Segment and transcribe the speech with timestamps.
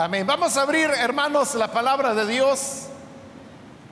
[0.00, 0.24] Amén.
[0.24, 2.86] Vamos a abrir, hermanos, la palabra de Dios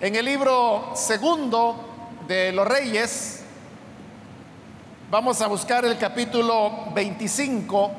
[0.00, 1.84] en el libro segundo
[2.28, 3.42] de los Reyes.
[5.10, 7.90] Vamos a buscar el capítulo 25.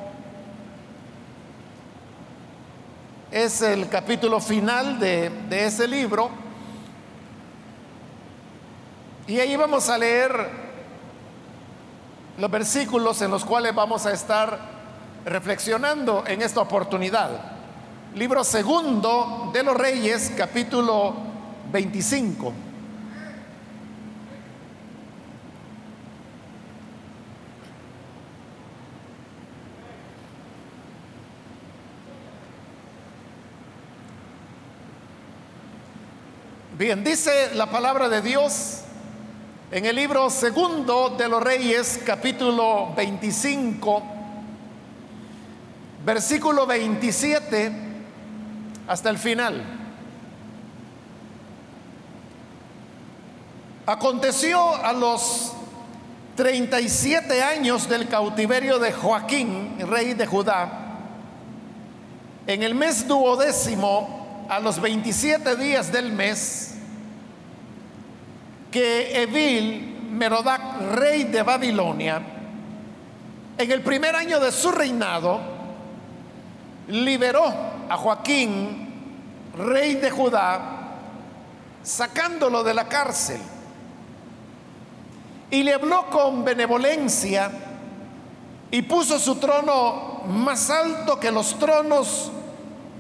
[3.29, 6.29] Es el capítulo final de, ese libro.
[9.27, 10.49] Y ahí vamos a leer
[12.37, 14.57] los versículos en los cuales vamos a estar
[15.25, 17.56] reflexionando en esta oportunidad.
[18.15, 21.13] Libro segundo de los Reyes, capítulo
[21.71, 22.53] 25.
[36.77, 38.81] Bien, dice la palabra de Dios
[39.71, 44.03] en el libro segundo de los Reyes, capítulo 25,
[46.03, 47.86] versículo 27
[48.87, 49.63] hasta el final.
[53.85, 55.53] Aconteció a los
[56.35, 60.83] 37 años del cautiverio de Joaquín, rey de Judá,
[62.45, 66.75] en el mes duodécimo, a los 27 días del mes,
[68.71, 72.21] que Evil Merodac, rey de Babilonia,
[73.57, 75.39] en el primer año de su reinado,
[76.87, 78.87] liberó a Joaquín,
[79.57, 80.59] rey de Judá,
[81.83, 83.41] sacándolo de la cárcel.
[85.49, 87.49] Y le habló con benevolencia
[88.69, 92.31] y puso su trono más alto que los tronos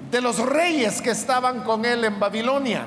[0.09, 2.85] de los reyes que estaban con él en Babilonia.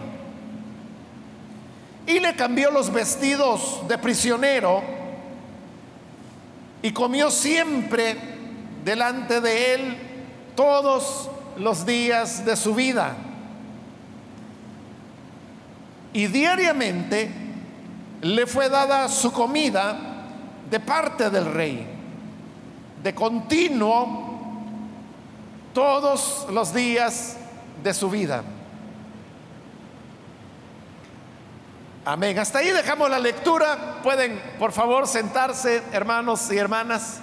[2.06, 4.82] Y le cambió los vestidos de prisionero
[6.82, 8.16] y comió siempre
[8.82, 9.98] delante de él
[10.56, 11.28] todos
[11.60, 13.14] los días de su vida.
[16.12, 17.30] Y diariamente
[18.22, 19.96] le fue dada su comida
[20.68, 21.86] de parte del rey,
[23.02, 24.28] de continuo
[25.74, 27.36] todos los días
[27.82, 28.42] de su vida.
[32.04, 32.38] Amén.
[32.38, 34.00] Hasta ahí dejamos la lectura.
[34.02, 37.20] Pueden, por favor, sentarse, hermanos y hermanas.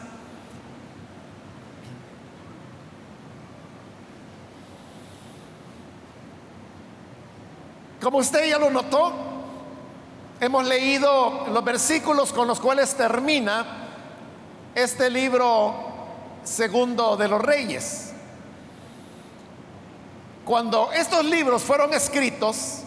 [8.01, 9.13] Como usted ya lo notó,
[10.39, 13.65] hemos leído los versículos con los cuales termina
[14.75, 15.73] este libro
[16.43, 18.11] segundo de los reyes.
[20.45, 22.83] Cuando estos libros fueron escritos,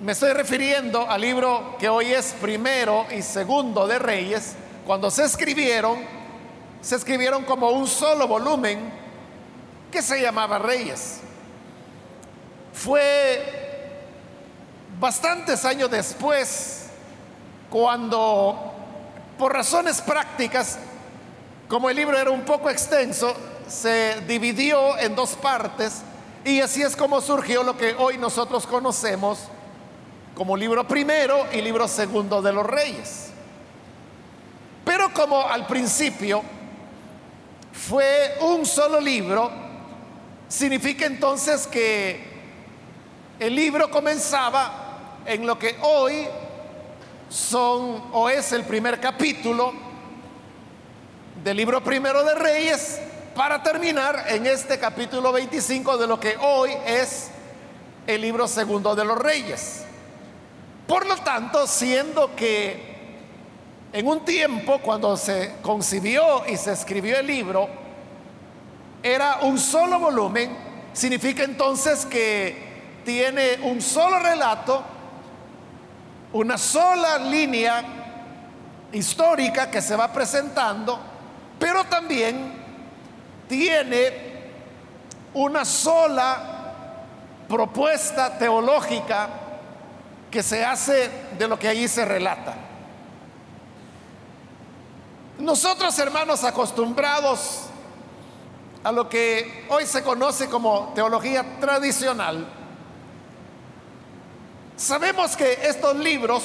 [0.00, 4.54] me estoy refiriendo al libro que hoy es primero y segundo de Reyes,
[4.86, 5.98] cuando se escribieron,
[6.80, 8.92] se escribieron como un solo volumen
[9.90, 11.20] que se llamaba Reyes.
[12.78, 13.42] Fue
[15.00, 16.86] bastantes años después
[17.70, 18.72] cuando,
[19.36, 20.78] por razones prácticas,
[21.66, 23.34] como el libro era un poco extenso,
[23.66, 26.02] se dividió en dos partes
[26.44, 29.40] y así es como surgió lo que hoy nosotros conocemos
[30.36, 33.30] como libro primero y libro segundo de los reyes.
[34.84, 36.42] Pero como al principio
[37.72, 39.50] fue un solo libro,
[40.48, 42.37] significa entonces que
[43.38, 46.26] el libro comenzaba en lo que hoy
[47.28, 49.72] son o es el primer capítulo
[51.44, 53.00] del libro primero de Reyes
[53.36, 57.30] para terminar en este capítulo 25 de lo que hoy es
[58.06, 59.84] el libro segundo de los Reyes.
[60.88, 62.88] Por lo tanto, siendo que
[63.92, 67.68] en un tiempo cuando se concibió y se escribió el libro,
[69.02, 70.56] era un solo volumen,
[70.92, 72.67] significa entonces que
[73.08, 74.84] tiene un solo relato,
[76.34, 77.82] una sola línea
[78.92, 81.00] histórica que se va presentando,
[81.58, 82.52] pero también
[83.48, 84.12] tiene
[85.32, 86.36] una sola
[87.48, 89.30] propuesta teológica
[90.30, 92.56] que se hace de lo que allí se relata.
[95.38, 97.70] Nosotros, hermanos, acostumbrados
[98.84, 102.57] a lo que hoy se conoce como teología tradicional,
[104.78, 106.42] sabemos que estos libros,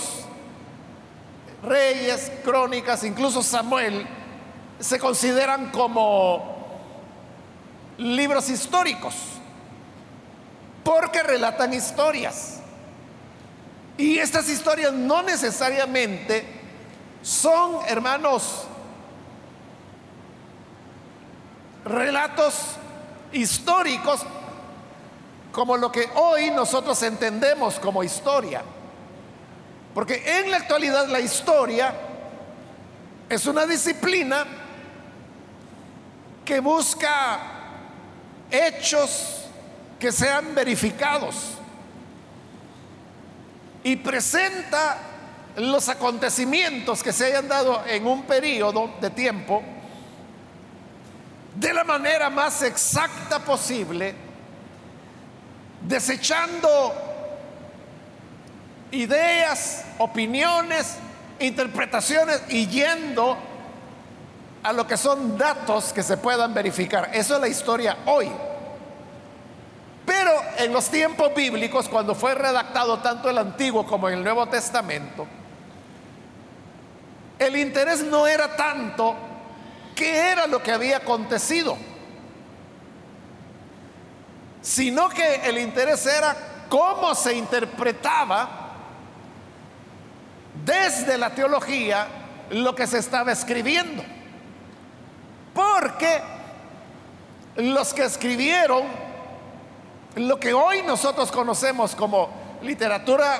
[1.64, 4.06] Reyes, Crónicas, incluso Samuel,
[4.80, 6.68] se consideran como
[7.98, 9.16] libros históricos,
[10.84, 12.60] porque relatan historias.
[13.98, 16.44] Y estas historias no necesariamente
[17.22, 18.64] son, hermanos,
[21.86, 22.56] relatos
[23.32, 24.26] históricos
[25.54, 28.64] como lo que hoy nosotros entendemos como historia.
[29.94, 31.94] Porque en la actualidad la historia
[33.30, 34.46] es una disciplina
[36.44, 37.40] que busca
[38.50, 39.46] hechos
[40.00, 41.36] que sean verificados
[43.84, 44.98] y presenta
[45.58, 49.62] los acontecimientos que se hayan dado en un periodo de tiempo
[51.56, 54.16] de la manera más exacta posible,
[55.88, 56.94] desechando
[58.92, 60.98] ideas, opiniones,
[61.40, 63.38] interpretaciones y yendo
[64.64, 67.10] a lo que son datos que se puedan verificar.
[67.14, 68.32] Eso es la historia hoy.
[70.06, 75.28] Pero en los tiempos bíblicos, cuando fue redactado tanto el Antiguo como el Nuevo Testamento,
[77.40, 79.16] el interés no era tanto
[79.96, 81.78] qué era lo que había acontecido,
[84.64, 86.36] sino que el interés era
[86.70, 88.72] cómo se interpretaba
[90.66, 92.08] desde la teología
[92.50, 94.02] lo que se estaba escribiendo.
[95.54, 96.22] Porque
[97.58, 98.84] los que escribieron
[100.16, 102.30] lo que hoy nosotros conocemos como
[102.62, 103.40] literatura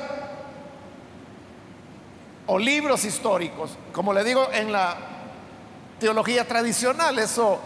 [2.48, 4.98] o libros históricos, como le digo en la
[6.00, 7.60] teología tradicional, eso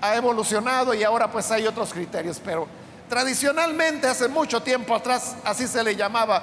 [0.00, 2.66] ha evolucionado y ahora pues hay otros criterios, pero
[3.08, 6.42] tradicionalmente hace mucho tiempo atrás así se le llamaba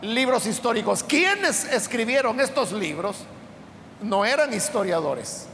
[0.00, 1.02] libros históricos.
[1.02, 3.16] Quienes escribieron estos libros
[4.00, 5.46] no eran historiadores,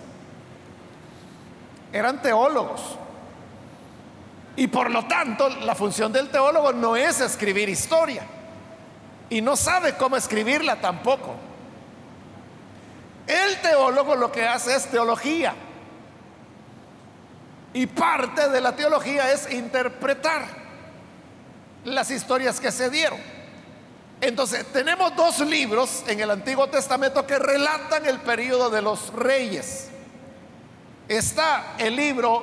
[1.92, 2.80] eran teólogos.
[4.56, 8.24] Y por lo tanto, la función del teólogo no es escribir historia.
[9.30, 11.36] Y no sabe cómo escribirla tampoco.
[13.26, 15.54] El teólogo lo que hace es teología.
[17.72, 20.46] Y parte de la teología es interpretar
[21.84, 23.18] las historias que se dieron.
[24.20, 29.88] Entonces, tenemos dos libros en el Antiguo Testamento que relatan el periodo de los reyes.
[31.08, 32.42] Está el libro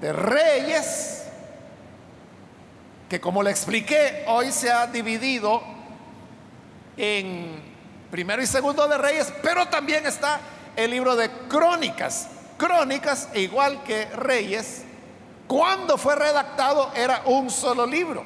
[0.00, 1.24] de reyes,
[3.08, 5.62] que como le expliqué, hoy se ha dividido
[6.96, 7.60] en
[8.10, 10.40] primero y segundo de Reyes, pero también está
[10.76, 12.28] el libro de Crónicas.
[12.62, 14.82] Crónicas, igual que Reyes,
[15.48, 18.24] cuando fue redactado era un solo libro,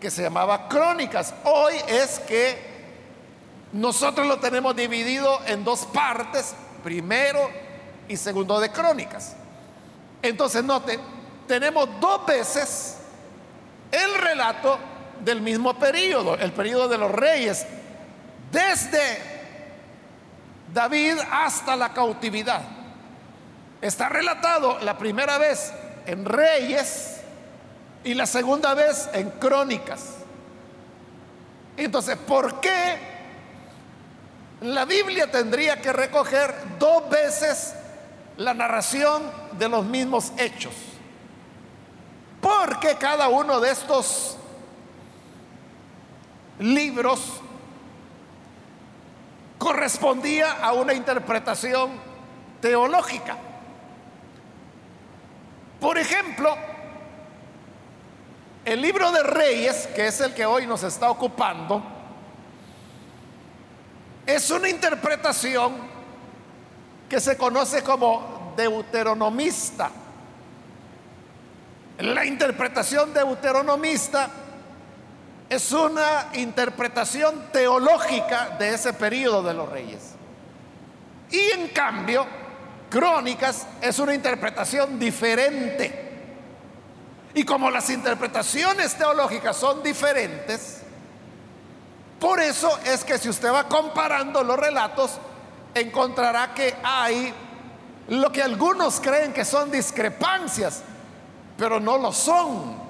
[0.00, 1.34] que se llamaba Crónicas.
[1.44, 2.72] Hoy es que
[3.74, 7.50] nosotros lo tenemos dividido en dos partes, primero
[8.08, 9.36] y segundo de Crónicas.
[10.22, 10.98] Entonces, noten,
[11.46, 12.96] tenemos dos veces
[13.90, 14.78] el relato
[15.22, 17.66] del mismo periodo, el periodo de los reyes,
[18.50, 19.31] desde
[20.72, 22.62] David hasta la cautividad.
[23.80, 25.72] Está relatado la primera vez
[26.06, 27.20] en Reyes
[28.04, 30.14] y la segunda vez en Crónicas.
[31.76, 32.96] Entonces, ¿por qué
[34.60, 37.74] la Biblia tendría que recoger dos veces
[38.36, 39.22] la narración
[39.58, 40.74] de los mismos hechos?
[42.40, 44.36] Porque cada uno de estos
[46.58, 47.41] libros
[49.62, 51.92] correspondía a una interpretación
[52.60, 53.36] teológica.
[55.80, 56.56] Por ejemplo,
[58.64, 61.80] el libro de Reyes, que es el que hoy nos está ocupando,
[64.26, 65.74] es una interpretación
[67.08, 69.90] que se conoce como deuteronomista.
[71.98, 74.28] La interpretación deuteronomista
[75.52, 80.00] es una interpretación teológica de ese periodo de los reyes.
[81.30, 82.26] Y en cambio,
[82.88, 86.10] Crónicas es una interpretación diferente.
[87.34, 90.80] Y como las interpretaciones teológicas son diferentes,
[92.18, 95.18] por eso es que si usted va comparando los relatos,
[95.74, 97.30] encontrará que hay
[98.08, 100.82] lo que algunos creen que son discrepancias,
[101.58, 102.81] pero no lo son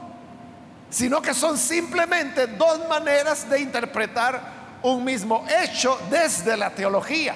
[0.92, 7.34] sino que son simplemente dos maneras de interpretar un mismo hecho desde la teología.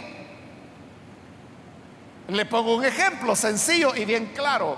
[2.28, 4.76] Le pongo un ejemplo sencillo y bien claro.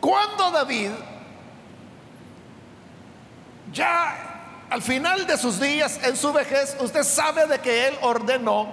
[0.00, 0.90] Cuando David,
[3.72, 8.68] ya al final de sus días, en su vejez, usted sabe de que él ordenó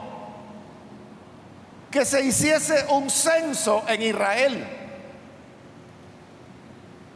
[1.90, 4.68] que se hiciese un censo en Israel.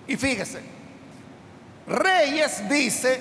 [0.08, 0.79] Y fíjese,
[1.90, 3.20] Reyes dice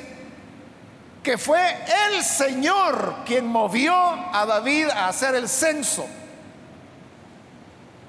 [1.23, 1.61] que fue
[2.09, 6.07] el Señor quien movió a David a hacer el censo.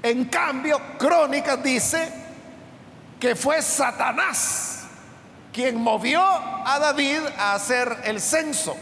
[0.03, 2.11] En cambio, Crónicas dice
[3.19, 4.83] que fue Satanás
[5.53, 8.75] quien movió a David a hacer el censo.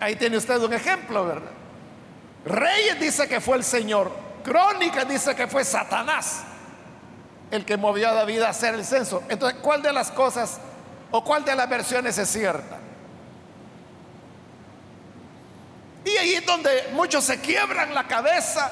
[0.00, 1.50] Ahí tiene usted un ejemplo, ¿verdad?
[2.44, 4.12] Reyes dice que fue el Señor.
[4.44, 6.44] Crónicas dice que fue Satanás
[7.50, 9.22] el que movió a David a hacer el censo.
[9.28, 10.58] Entonces, ¿cuál de las cosas
[11.10, 12.78] o cuál de las versiones es cierta?
[16.04, 18.70] Y ahí es donde muchos se quiebran la cabeza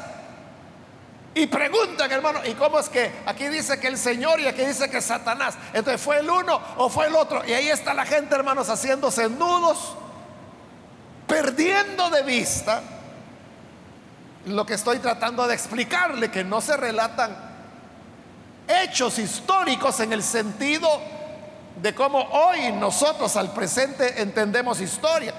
[1.35, 4.88] y preguntan, hermano, ¿y cómo es que aquí dice que el Señor y aquí dice
[4.88, 5.54] que Satanás?
[5.75, 7.45] Entonces, ¿fue el uno o fue el otro?
[7.47, 9.97] Y ahí está la gente, hermanos, haciéndose nudos,
[11.26, 12.83] perdiendo de vista
[14.47, 17.46] lo que estoy tratando de explicarle, que no se relatan
[18.68, 20.88] hechos históricos en el sentido
[21.80, 25.35] de cómo hoy nosotros al presente entendemos historia.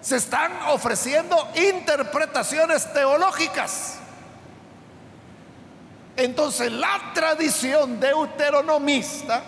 [0.00, 3.98] Se están ofreciendo interpretaciones teológicas.
[6.16, 9.42] Entonces la tradición deuteronomista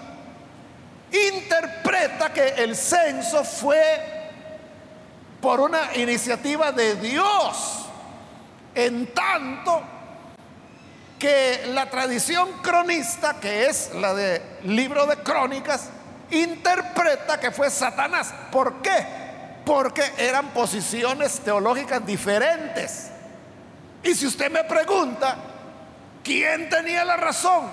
[1.12, 4.30] interpreta que el censo fue
[5.40, 7.86] por una iniciativa de Dios,
[8.74, 9.82] en tanto
[11.22, 15.88] que la tradición cronista, que es la de libro de crónicas,
[16.32, 18.34] interpreta que fue Satanás.
[18.50, 19.06] ¿Por qué?
[19.64, 23.10] Porque eran posiciones teológicas diferentes.
[24.02, 25.36] Y si usted me pregunta,
[26.22, 27.68] ¿Quién tenía la razón?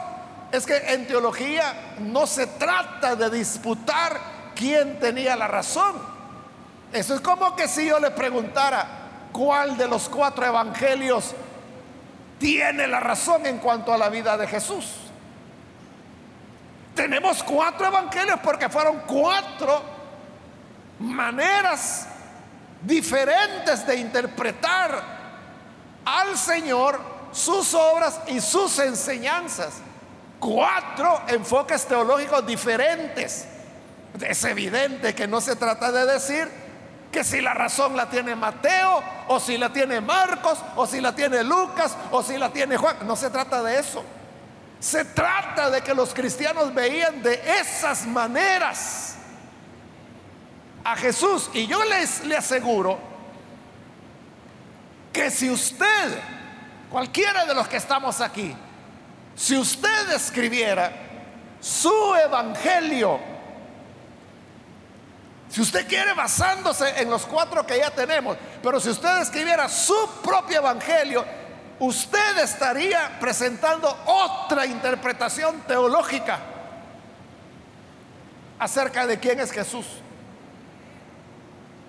[0.52, 4.20] Es que en teología no se trata de disputar
[4.56, 5.96] quién tenía la razón.
[6.92, 8.88] Eso es como que si yo le preguntara
[9.32, 11.36] cuál de los cuatro evangelios
[12.40, 14.86] tiene la razón en cuanto a la vida de Jesús.
[16.96, 19.84] Tenemos cuatro evangelios porque fueron cuatro
[21.00, 22.08] maneras
[22.82, 25.20] diferentes de interpretar
[26.06, 27.00] al Señor
[27.32, 29.76] sus obras y sus enseñanzas.
[30.40, 33.46] Cuatro enfoques teológicos diferentes.
[34.20, 36.50] Es evidente que no se trata de decir
[37.12, 41.14] que si la razón la tiene Mateo, o si la tiene Marcos, o si la
[41.14, 42.98] tiene Lucas, o si la tiene Juan.
[43.08, 44.04] No se trata de eso.
[44.80, 49.16] Se trata de que los cristianos veían de esas maneras
[50.84, 51.50] a Jesús.
[51.54, 53.00] Y yo les le aseguro
[55.12, 56.20] que si usted
[56.90, 58.56] cualquiera de los que estamos aquí,
[59.36, 60.92] si usted escribiera
[61.60, 63.20] su evangelio,
[65.50, 69.96] si usted quiere basándose en los cuatro que ya tenemos, pero si usted escribiera su
[70.24, 71.26] propio evangelio,
[71.80, 76.40] usted estaría presentando otra interpretación teológica
[78.60, 79.86] acerca de quién es Jesús.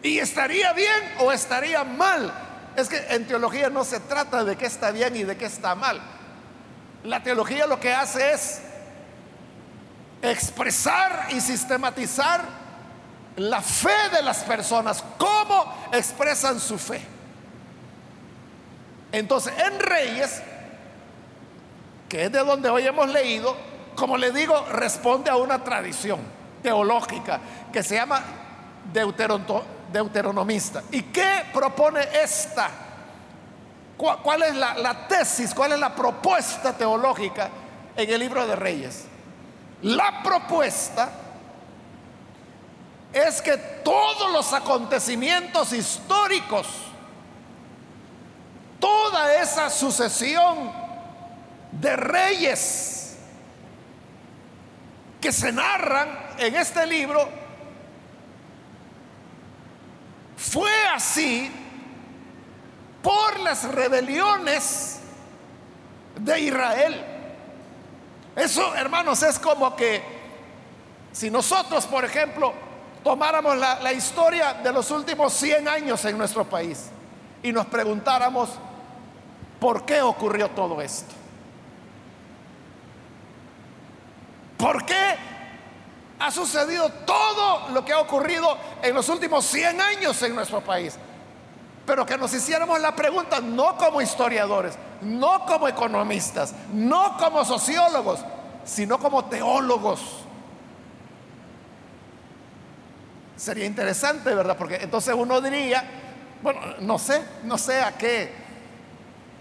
[0.03, 2.33] Y estaría bien o estaría mal
[2.77, 5.75] es que en teología no se trata de qué está bien y de qué está
[5.75, 6.01] mal.
[7.05, 8.61] La teología lo que hace es
[10.23, 12.60] expresar y sistematizar
[13.37, 17.01] la fe de las personas, cómo expresan su fe.
[19.13, 20.43] Entonces, en Reyes,
[22.09, 23.57] que es de donde hoy hemos leído,
[23.95, 26.21] como le digo, responde a una tradición
[26.63, 27.41] teológica
[27.73, 28.23] que se llama
[28.93, 30.83] deuteronomista.
[30.91, 32.71] ¿Y qué propone esta?
[33.97, 35.55] ¿Cuál es la, tesis?
[35.55, 37.51] ¿Cuál es la propuesta teológica
[37.97, 39.05] en el libro de Reyes?
[39.83, 41.11] La propuesta
[43.13, 46.67] es que todos los acontecimientos históricos,
[48.79, 50.73] toda esa sucesión
[51.73, 53.17] de reyes
[55.21, 57.29] que se narran en este libro,
[60.37, 61.51] fue así
[63.03, 65.01] por las rebeliones
[66.17, 67.05] de Israel.
[68.37, 70.03] Eso, hermanos, es como que
[71.13, 72.70] si nosotros, por ejemplo,
[73.03, 76.91] tomáramos la, historia de los últimos 100 años en nuestro país
[77.43, 78.51] y nos preguntáramos,
[79.59, 81.15] ¿por qué ocurrió todo esto?
[84.59, 85.17] ¿Por qué
[86.21, 90.97] ha sucedido todo lo que ha ocurrido en los últimos 100 años en nuestro país.
[91.87, 98.21] Pero que nos hiciéramos la pregunta no como historiadores, no como economistas, no como sociólogos,
[98.65, 100.01] sino como teólogos.
[103.41, 104.55] Sería interesante, ¿verdad?
[104.55, 105.83] Porque entonces uno diría,
[106.43, 108.31] bueno, no sé, no sé a qué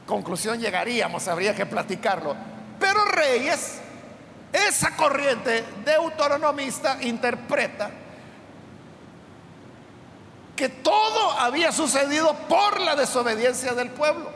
[0.06, 2.34] conclusión llegaríamos, habría que platicarlo.
[2.79, 3.82] Pero Reyes
[4.53, 7.91] esa corriente deuteronomista interpreta
[10.56, 14.32] que todo había sucedido por la desobediencia del pueblo.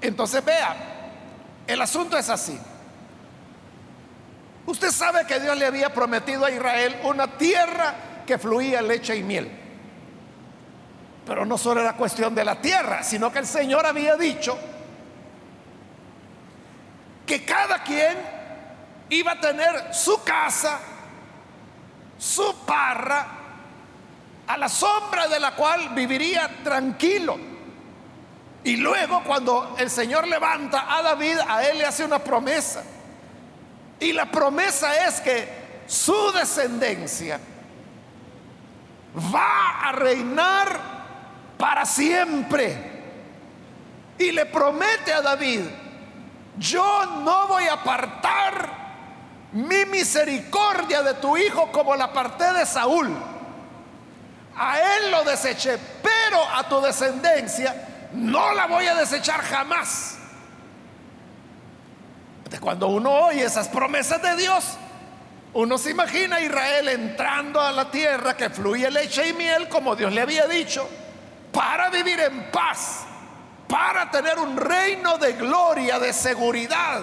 [0.00, 0.74] Entonces vea,
[1.66, 2.58] el asunto es así.
[4.66, 7.94] Usted sabe que Dios le había prometido a Israel una tierra
[8.26, 9.50] que fluía leche y miel.
[11.24, 14.58] Pero no solo era cuestión de la tierra, sino que el Señor había dicho
[17.24, 18.16] que cada quien
[19.08, 20.78] iba a tener su casa,
[22.18, 23.26] su parra,
[24.46, 27.36] a la sombra de la cual viviría tranquilo.
[28.62, 32.82] Y luego cuando el Señor levanta a David, a él le hace una promesa.
[34.00, 35.48] Y la promesa es que
[35.86, 37.40] su descendencia
[39.34, 40.80] va a reinar
[41.56, 42.94] para siempre.
[44.18, 45.62] Y le promete a David,
[46.58, 48.86] yo no voy a apartar
[49.52, 53.14] mi misericordia de tu hijo como la aparté de Saúl.
[54.58, 60.15] A él lo deseché, pero a tu descendencia no la voy a desechar jamás.
[62.60, 64.64] Cuando uno oye esas promesas de Dios,
[65.52, 69.96] uno se imagina a Israel entrando a la tierra que fluye leche y miel, como
[69.96, 70.88] Dios le había dicho,
[71.52, 73.04] para vivir en paz,
[73.66, 77.02] para tener un reino de gloria, de seguridad,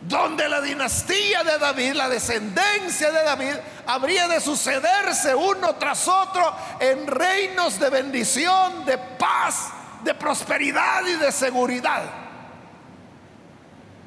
[0.00, 3.54] donde la dinastía de David, la descendencia de David,
[3.86, 9.70] habría de sucederse uno tras otro en reinos de bendición, de paz,
[10.04, 12.02] de prosperidad y de seguridad.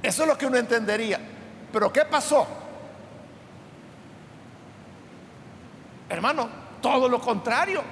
[0.02, 1.20] Eso es lo que uno entendería.
[1.72, 2.48] Pero ¿qué pasó?
[6.10, 6.50] Hermano,
[6.82, 7.84] todo lo contrario.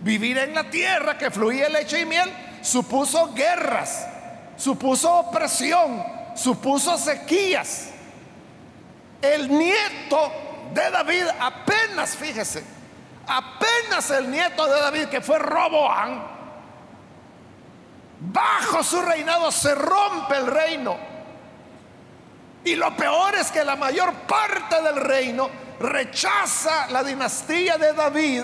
[0.00, 2.30] Vivir en la tierra que fluía leche y miel
[2.62, 4.06] supuso guerras
[4.58, 7.90] supuso opresión, supuso sequías.
[9.22, 10.32] El nieto
[10.74, 12.62] de David apenas, fíjese,
[13.28, 16.22] apenas el nieto de David que fue Roboán,
[18.20, 20.96] bajo su reinado se rompe el reino.
[22.64, 25.48] Y lo peor es que la mayor parte del reino
[25.78, 28.42] rechaza la dinastía de David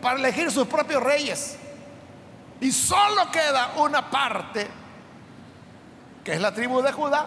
[0.00, 1.56] para elegir sus propios reyes.
[2.60, 4.68] Y solo queda una parte
[6.22, 7.26] que es la tribu de Judá,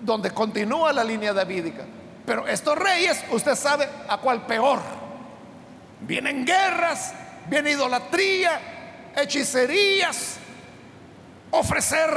[0.00, 1.84] donde continúa la línea davídica.
[2.28, 4.80] Pero estos reyes, usted sabe a cuál peor.
[6.00, 7.14] Vienen guerras,
[7.46, 8.60] viene idolatría,
[9.16, 10.36] hechicerías,
[11.50, 12.10] ofrecer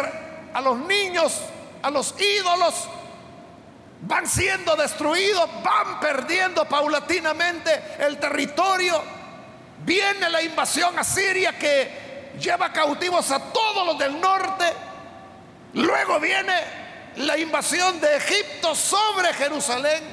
[0.54, 1.42] a los niños,
[1.82, 2.90] a los ídolos,
[4.02, 9.02] van siendo destruidos, van perdiendo paulatinamente el territorio.
[9.86, 14.66] Viene la invasión a Siria que lleva cautivos a todos los del norte.
[15.72, 16.81] Luego viene
[17.18, 20.04] la invasión de Egipto sobre Jerusalén.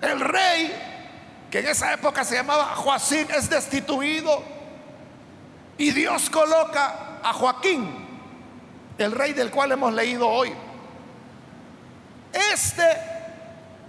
[0.00, 4.42] El rey, que en esa época se llamaba Joacín, es destituido.
[5.76, 8.06] Y Dios coloca a Joaquín,
[8.98, 10.52] el rey del cual hemos leído hoy.
[12.32, 12.84] Este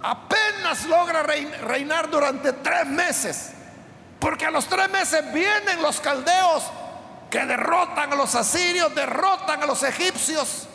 [0.02, 3.52] apenas logra reinar durante tres meses.
[4.18, 6.64] Porque a los tres meses vienen los caldeos
[7.30, 10.68] que derrotan a los asirios, derrotan a los egipcios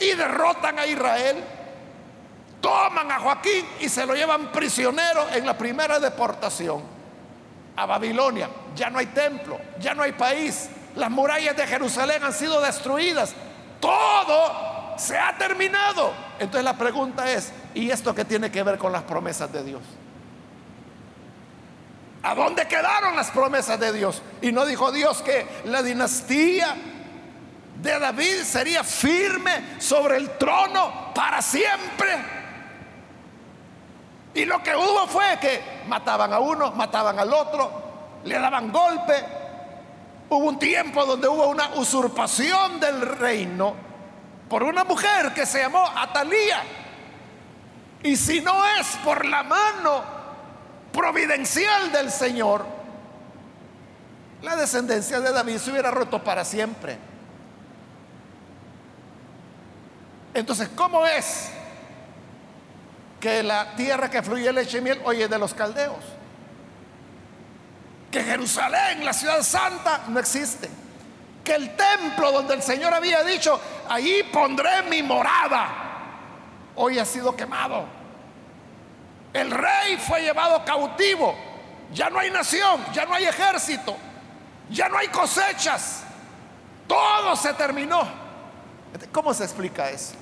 [0.00, 1.44] y derrotan a Israel.
[2.60, 6.82] Toman a Joaquín y se lo llevan prisionero en la primera deportación
[7.76, 8.50] a Babilonia.
[8.74, 10.68] Ya no hay templo, ya no hay país.
[10.96, 13.34] Las murallas de Jerusalén han sido destruidas.
[13.80, 16.12] Todo se ha terminado.
[16.38, 19.82] Entonces la pregunta es, ¿y esto qué tiene que ver con las promesas de Dios?
[22.22, 24.20] ¿A dónde quedaron las promesas de Dios?
[24.42, 26.76] Y no dijo Dios que la dinastía
[27.82, 32.40] de David sería firme sobre el trono para siempre.
[34.34, 39.24] Y lo que hubo fue que mataban a uno, mataban al otro, le daban golpe.
[40.28, 43.74] Hubo un tiempo donde hubo una usurpación del reino
[44.48, 46.62] por una mujer que se llamó Atalía.
[48.02, 50.02] Y si no es por la mano
[50.92, 52.64] providencial del Señor,
[54.42, 57.10] la descendencia de David se hubiera roto para siempre.
[60.34, 61.50] Entonces, ¿cómo es
[63.20, 66.04] que la tierra que fluye leche y miel hoy es de los caldeos?
[68.10, 70.68] Que Jerusalén, la ciudad santa, no existe.
[71.44, 75.68] Que el templo donde el Señor había dicho, ahí pondré mi morada,
[76.76, 77.86] hoy ha sido quemado.
[79.32, 81.34] El rey fue llevado cautivo.
[81.92, 83.96] Ya no hay nación, ya no hay ejército,
[84.68, 86.04] ya no hay cosechas.
[86.86, 88.06] Todo se terminó.
[89.12, 90.14] ¿Cómo se explica eso?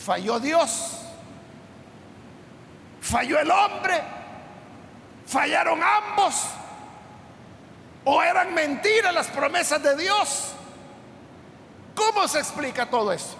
[0.00, 0.98] Falló Dios.
[3.00, 4.00] Falló el hombre.
[5.26, 6.46] ¿Fallaron ambos?
[8.04, 10.52] ¿O eran mentiras las promesas de Dios?
[11.94, 13.36] ¿Cómo se explica todo eso?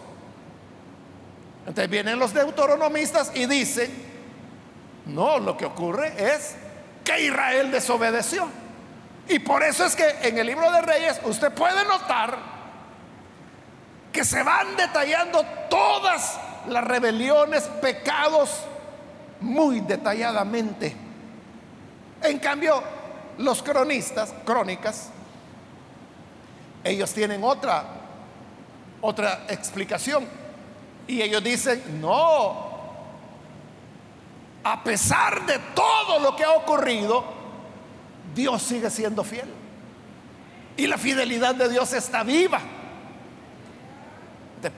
[1.60, 3.90] Entonces vienen los deuteronomistas y dicen,
[5.06, 6.56] no, lo que ocurre es
[7.04, 8.46] que Israel desobedeció.
[9.28, 12.36] Y por eso es que en el libro de Reyes usted puede notar
[14.12, 18.50] que se van detallando todas las rebeliones, pecados,
[19.40, 20.94] muy detalladamente.
[22.22, 22.82] En cambio,
[23.38, 25.10] los cronistas, crónicas,
[26.84, 28.00] ellos tienen otra
[29.00, 30.26] otra explicación.
[31.06, 32.70] Y ellos dicen, "No.
[34.62, 37.24] A pesar de todo lo que ha ocurrido,
[38.34, 39.48] Dios sigue siendo fiel.
[40.76, 42.60] Y la fidelidad de Dios está viva.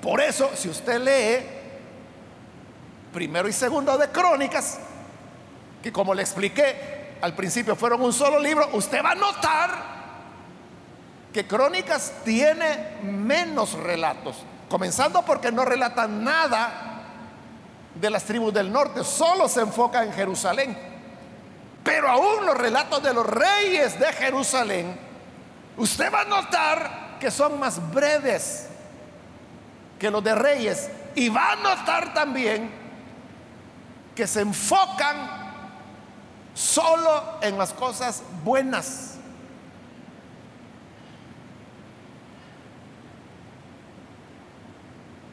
[0.00, 1.61] por eso, si usted lee
[3.12, 4.78] primero y segundo de Crónicas,
[5.82, 9.92] que como le expliqué al principio fueron un solo libro, usted va a notar
[11.32, 14.36] que Crónicas tiene menos relatos,
[14.68, 16.90] comenzando porque no relata nada
[17.94, 20.76] de las tribus del norte, solo se enfoca en Jerusalén.
[21.84, 24.98] Pero aún los relatos de los reyes de Jerusalén,
[25.76, 28.68] usted va a notar que son más breves
[29.98, 30.90] que los de reyes.
[31.14, 32.81] Y va a notar también
[34.14, 35.42] que se enfocan
[36.54, 39.14] solo en las cosas buenas.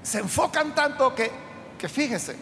[0.04, 1.32] Se enfocan tanto que,
[1.78, 2.36] que fíjese,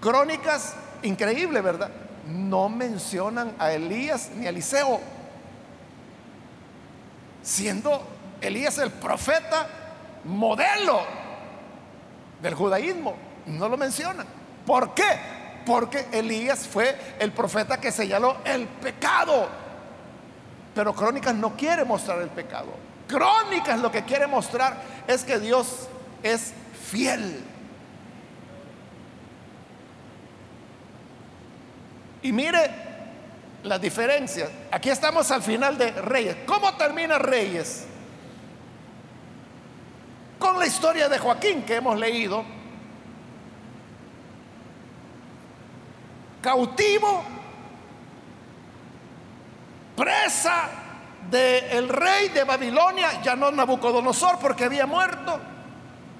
[0.00, 1.90] crónicas, increíble, ¿verdad?
[2.26, 5.00] No mencionan a Elías ni a Eliseo,
[7.42, 8.06] siendo
[8.40, 9.66] Elías el profeta
[10.24, 11.00] modelo
[12.42, 13.16] del judaísmo.
[13.46, 14.26] No lo mencionan.
[14.64, 15.35] ¿Por qué?
[15.66, 19.48] Porque Elías fue el profeta que señaló el pecado.
[20.74, 22.68] Pero Crónicas no quiere mostrar el pecado.
[23.08, 25.88] Crónicas lo que quiere mostrar es que Dios
[26.22, 26.52] es
[26.88, 27.42] fiel.
[32.22, 32.70] Y mire
[33.62, 34.50] las diferencias.
[34.70, 36.36] Aquí estamos al final de Reyes.
[36.46, 37.86] ¿Cómo termina Reyes?
[40.38, 42.55] Con la historia de Joaquín que hemos leído.
[46.46, 47.24] Cautivo,
[49.96, 50.68] presa
[51.28, 55.40] del rey de Babilonia, ya no Nabucodonosor porque había muerto,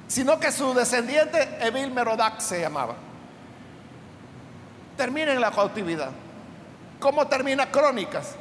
[0.09, 2.97] sino que su descendiente Evil Merodac se llamaba.
[4.97, 6.11] Termina en la cautividad.
[6.99, 8.35] ¿Cómo termina Crónicas?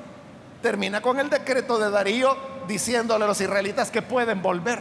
[0.63, 2.36] Termina con el decreto de Darío
[2.67, 4.80] diciéndole a los israelitas que pueden volver.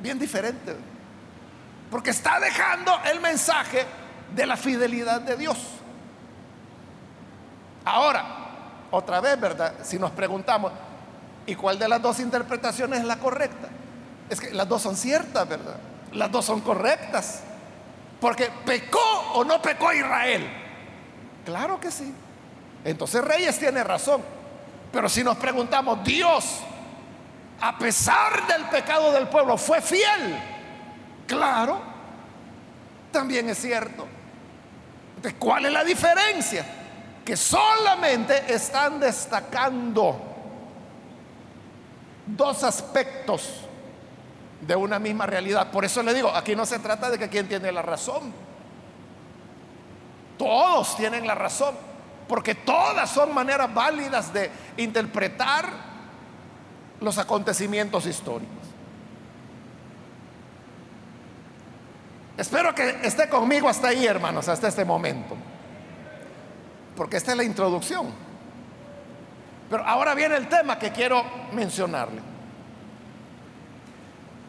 [0.00, 0.76] Bien diferente.
[1.90, 4.03] Porque está dejando el mensaje
[4.34, 5.58] de la fidelidad de Dios.
[7.84, 8.24] Ahora,
[8.90, 9.74] otra vez, ¿verdad?
[9.82, 10.72] Si nos preguntamos,
[11.46, 13.68] ¿y cuál de las dos interpretaciones es la correcta?
[14.30, 15.76] Es que las dos son ciertas, ¿verdad?
[16.12, 17.42] Las dos son correctas.
[18.20, 20.48] Porque pecó o no pecó Israel.
[21.44, 22.14] Claro que sí.
[22.84, 24.22] Entonces Reyes tiene razón.
[24.92, 26.60] Pero si nos preguntamos, Dios,
[27.60, 30.38] a pesar del pecado del pueblo, fue fiel.
[31.26, 31.80] Claro,
[33.10, 34.06] también es cierto.
[35.32, 36.64] ¿Cuál es la diferencia?
[37.24, 40.20] Que solamente están destacando
[42.26, 43.60] dos aspectos
[44.60, 45.70] de una misma realidad.
[45.70, 48.32] Por eso le digo, aquí no se trata de que quien tiene la razón.
[50.38, 51.74] Todos tienen la razón,
[52.28, 55.66] porque todas son maneras válidas de interpretar
[57.00, 58.63] los acontecimientos históricos.
[62.36, 65.36] Espero que esté conmigo hasta ahí, hermanos, hasta este momento.
[66.96, 68.12] Porque esta es la introducción.
[69.70, 72.20] Pero ahora viene el tema que quiero mencionarle.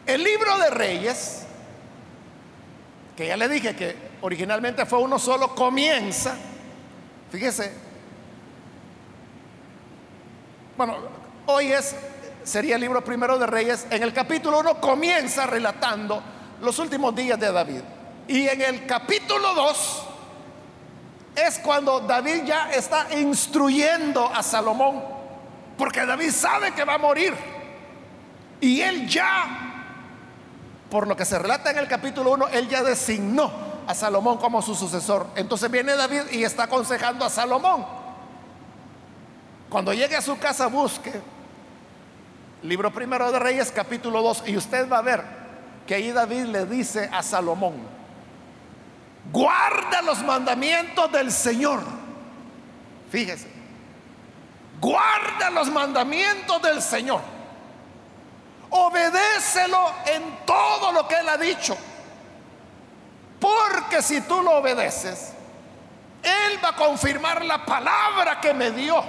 [0.04, 1.46] El libro de Reyes,
[3.16, 6.36] que ya le dije que originalmente fue uno solo, comienza,
[7.30, 7.72] fíjese,
[10.76, 10.96] bueno,
[11.46, 11.96] hoy es,
[12.44, 16.22] sería el libro primero de Reyes, en el capítulo 1 comienza relatando
[16.60, 17.82] los últimos días de David.
[18.28, 20.02] Y en el capítulo 2
[21.36, 25.02] es cuando David ya está instruyendo a Salomón,
[25.76, 27.34] porque David sabe que va a morir.
[28.60, 29.66] Y él ya
[30.90, 33.50] por lo que se relata en el capítulo 1, él ya designó
[33.86, 35.26] a Salomón como su sucesor.
[35.34, 37.84] Entonces viene David y está aconsejando a Salomón.
[39.68, 41.12] Cuando llegue a su casa, busque
[42.62, 45.45] libro primero de Reyes, capítulo 2, y usted va a ver
[45.86, 47.74] que ahí David le dice a Salomón,
[49.32, 51.82] guarda los mandamientos del Señor
[53.10, 53.48] Fíjese,
[54.80, 57.20] guarda los mandamientos del Señor.
[58.68, 61.76] Obedécelo en todo lo que Él ha dicho.
[63.38, 65.32] Porque si tú lo obedeces,
[66.22, 69.02] Él va a confirmar la palabra que me dio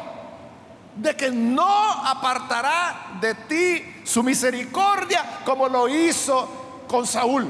[0.95, 7.47] de que no apartará de ti su misericordia como lo hizo con Saúl.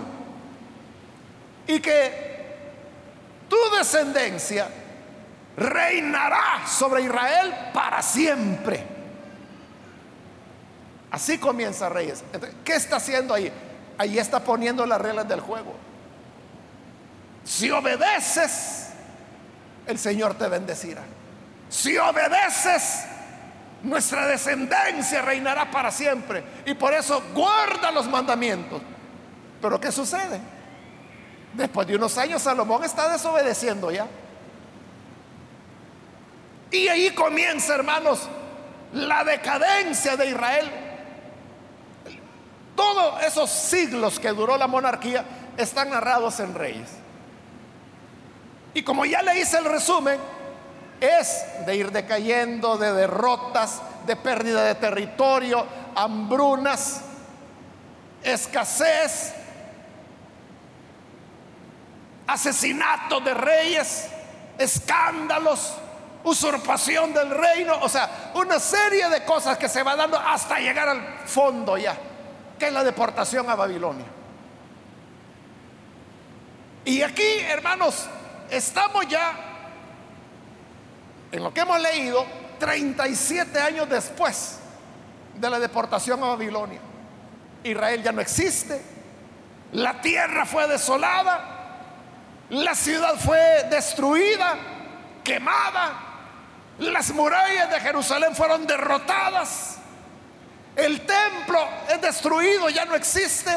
[1.67, 2.27] Y que
[3.49, 4.67] tu descendencia
[5.55, 8.85] reinará sobre Israel para siempre.
[11.11, 12.23] Así comienza Reyes.
[12.63, 13.51] ¿Qué está haciendo ahí?
[13.97, 15.73] Ahí está poniendo las reglas del juego.
[17.43, 18.89] Si obedeces,
[19.87, 21.01] el Señor te bendecirá.
[21.69, 23.05] Si obedeces,
[23.83, 26.43] nuestra descendencia reinará para siempre.
[26.65, 28.81] Y por eso guarda los mandamientos.
[29.61, 30.39] Pero ¿qué sucede?
[31.53, 34.07] Después de unos años Salomón está desobedeciendo ya.
[36.71, 38.27] Y ahí comienza, hermanos,
[38.93, 40.71] la decadencia de Israel.
[42.75, 45.25] Todos esos siglos que duró la monarquía
[45.57, 46.89] están narrados en Reyes.
[48.73, 50.19] Y como ya le hice el resumen,
[50.99, 55.65] es de ir decayendo, de derrotas, de pérdida de territorio,
[55.95, 57.01] hambrunas,
[58.23, 59.33] escasez,
[62.27, 64.09] asesinato de reyes,
[64.57, 65.73] escándalos,
[66.23, 70.89] usurpación del reino, o sea, una serie de cosas que se va dando hasta llegar
[70.89, 71.97] al fondo ya,
[72.59, 74.05] que es la deportación a Babilonia.
[76.83, 78.05] Y aquí, hermanos,
[78.49, 79.33] estamos ya
[81.31, 82.25] en lo que hemos leído,
[82.59, 84.59] 37 años después
[85.35, 86.79] de la deportación a Babilonia.
[87.63, 88.81] Israel ya no existe,
[89.73, 91.56] la tierra fue desolada,
[92.49, 94.55] la ciudad fue destruida,
[95.23, 95.93] quemada,
[96.79, 99.77] las murallas de Jerusalén fueron derrotadas,
[100.75, 103.51] el templo es destruido, ya no existe,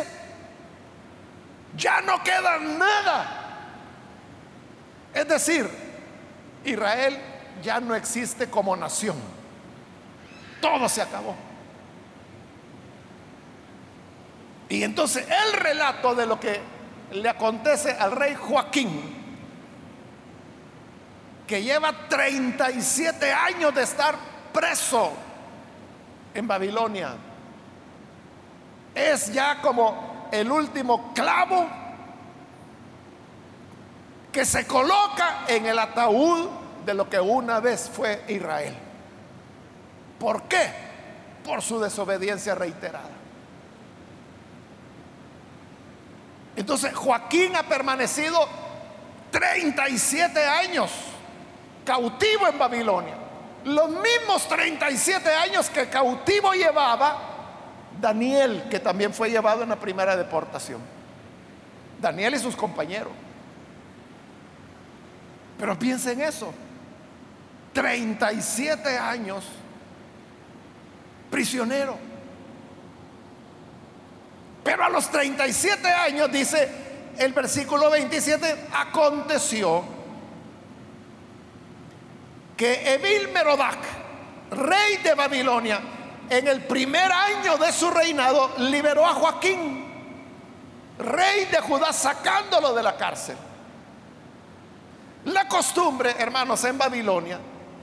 [1.76, 3.36] ya no queda nada.
[5.12, 5.68] Es decir,
[6.64, 7.18] Israel
[7.62, 9.16] ya no existe como nación.
[10.60, 11.36] Todo se acabó.
[14.70, 16.60] Y entonces el relato de lo que
[17.12, 19.16] le acontece al rey Joaquín,
[21.46, 24.14] que lleva 37 años de estar
[24.52, 25.12] preso
[26.32, 27.14] en Babilonia,
[28.94, 31.68] es ya como el último clavo
[34.32, 36.48] que se coloca en el ataúd
[36.86, 38.74] de lo que una vez fue Israel.
[40.18, 40.70] ¿Por qué?
[41.44, 43.19] Por su desobediencia reiterada.
[46.60, 48.46] Entonces Joaquín ha permanecido
[49.30, 50.90] 37 años
[51.86, 53.14] cautivo en Babilonia.
[53.64, 57.16] Los mismos 37 años que cautivo llevaba
[57.98, 60.82] Daniel, que también fue llevado en la primera deportación.
[61.98, 63.12] Daniel y sus compañeros.
[65.58, 66.52] Pero piensen eso.
[67.72, 69.46] 37 años
[71.30, 72.09] prisionero.
[74.62, 76.68] Pero a los 37 años, dice
[77.18, 79.84] el versículo 27, aconteció
[82.56, 83.78] que Evil Merodac,
[84.50, 85.80] rey de Babilonia,
[86.28, 89.86] en el primer año de su reinado, liberó a Joaquín,
[90.98, 93.36] rey de Judá, sacándolo de la cárcel.
[95.24, 97.38] La costumbre, hermanos, en Babilonia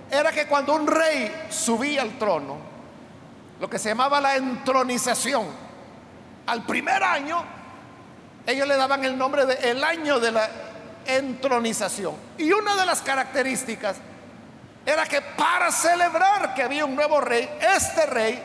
[0.09, 2.57] era que cuando un rey subía al trono,
[3.59, 5.66] lo que se llamaba la entronización,
[6.47, 7.43] al primer año,
[8.45, 10.49] ellos le daban el nombre de el año de la
[11.05, 12.15] entronización.
[12.37, 13.97] Y una de las características
[14.85, 18.41] era que para celebrar que había un nuevo rey, este rey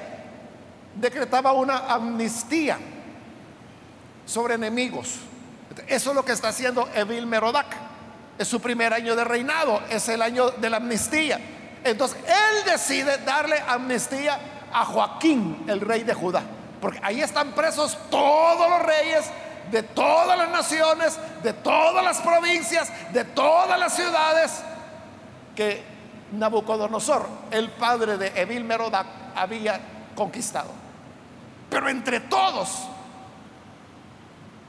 [0.96, 2.78] decretaba una amnistía
[4.26, 5.20] sobre enemigos.
[5.86, 7.76] Eso es lo que está haciendo Evil Merodac.
[8.36, 11.38] Es su primer año de reinado, es el año de la amnistía.
[11.84, 14.38] Entonces, él decide darle amnistía
[14.72, 16.42] a Joaquín, el rey de Judá.
[16.82, 19.30] Porque ahí están presos todos los reyes
[19.70, 24.60] de todas las naciones, de todas las provincias, de todas las ciudades
[25.54, 25.84] que
[26.32, 29.80] Nabucodonosor, el padre de Evil Merodac, había
[30.16, 30.70] conquistado.
[31.70, 32.88] Pero entre todos,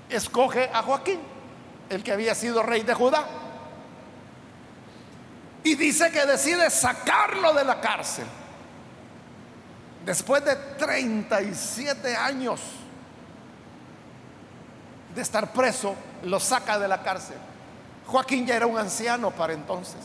[0.07, 1.19] escoge a Joaquín,
[1.89, 3.25] el que había sido rey de Judá.
[5.63, 8.25] Y dice que decide sacarlo de la cárcel.
[10.05, 12.59] Después de 37 años
[15.15, 17.37] de estar preso, lo saca de la cárcel.
[18.05, 20.01] Joaquín ya era un anciano para entonces.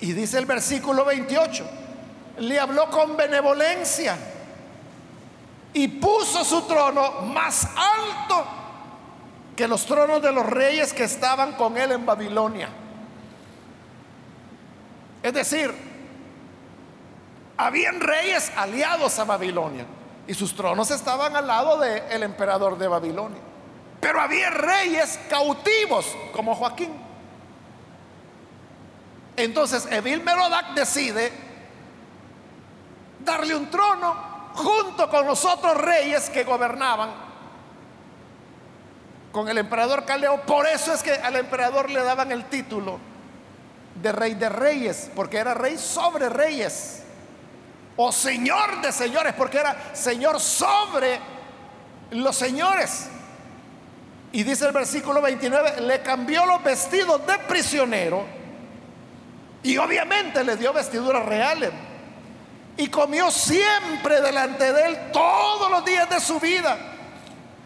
[0.00, 1.64] Y dice el versículo 28,
[2.38, 4.16] le habló con benevolencia
[5.72, 8.44] y puso su trono más alto
[9.54, 12.68] que los tronos de los reyes que estaban con él en Babilonia.
[15.22, 15.89] Es decir,
[17.66, 19.84] habían reyes aliados a Babilonia
[20.26, 23.40] y sus tronos estaban al lado del emperador de Babilonia.
[24.00, 26.90] Pero había reyes cautivos como Joaquín.
[29.36, 31.32] Entonces Evil Merodac decide
[33.24, 34.14] darle un trono
[34.54, 37.10] junto con los otros reyes que gobernaban
[39.32, 40.42] con el emperador Caleo.
[40.42, 42.98] Por eso es que al emperador le daban el título
[44.00, 47.04] de rey de reyes, porque era rey sobre reyes.
[48.02, 51.20] O señor de señores, porque era señor sobre
[52.12, 53.10] los señores.
[54.32, 58.24] Y dice el versículo 29, le cambió los vestidos de prisionero
[59.62, 61.72] y obviamente le dio vestiduras reales.
[62.78, 66.78] Y comió siempre delante de él todos los días de su vida.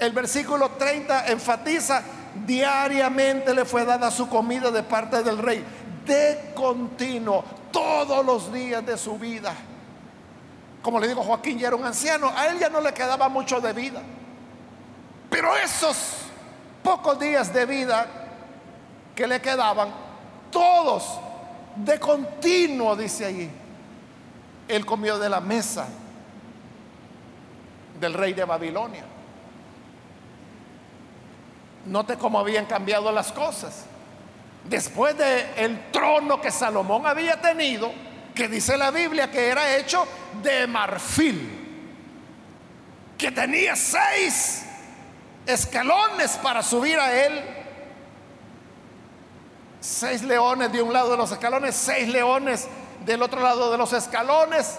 [0.00, 2.02] El versículo 30 enfatiza,
[2.44, 5.64] diariamente le fue dada su comida de parte del rey,
[6.04, 9.54] de continuo, todos los días de su vida.
[10.84, 13.58] Como le digo, Joaquín ya era un anciano, a él ya no le quedaba mucho
[13.58, 14.02] de vida.
[15.30, 15.96] Pero esos
[16.82, 18.06] pocos días de vida
[19.14, 19.88] que le quedaban,
[20.50, 21.18] todos
[21.76, 23.50] de continuo, dice allí,
[24.68, 25.86] él comió de la mesa
[27.98, 29.04] del rey de Babilonia.
[31.86, 33.86] Note cómo habían cambiado las cosas.
[34.64, 37.90] Después del el trono que Salomón había tenido,
[38.34, 40.06] que dice la Biblia que era hecho
[40.42, 41.50] de marfil,
[43.16, 44.64] que tenía seis
[45.46, 47.42] escalones para subir a él,
[49.80, 52.66] seis leones de un lado de los escalones, seis leones
[53.04, 54.78] del otro lado de los escalones.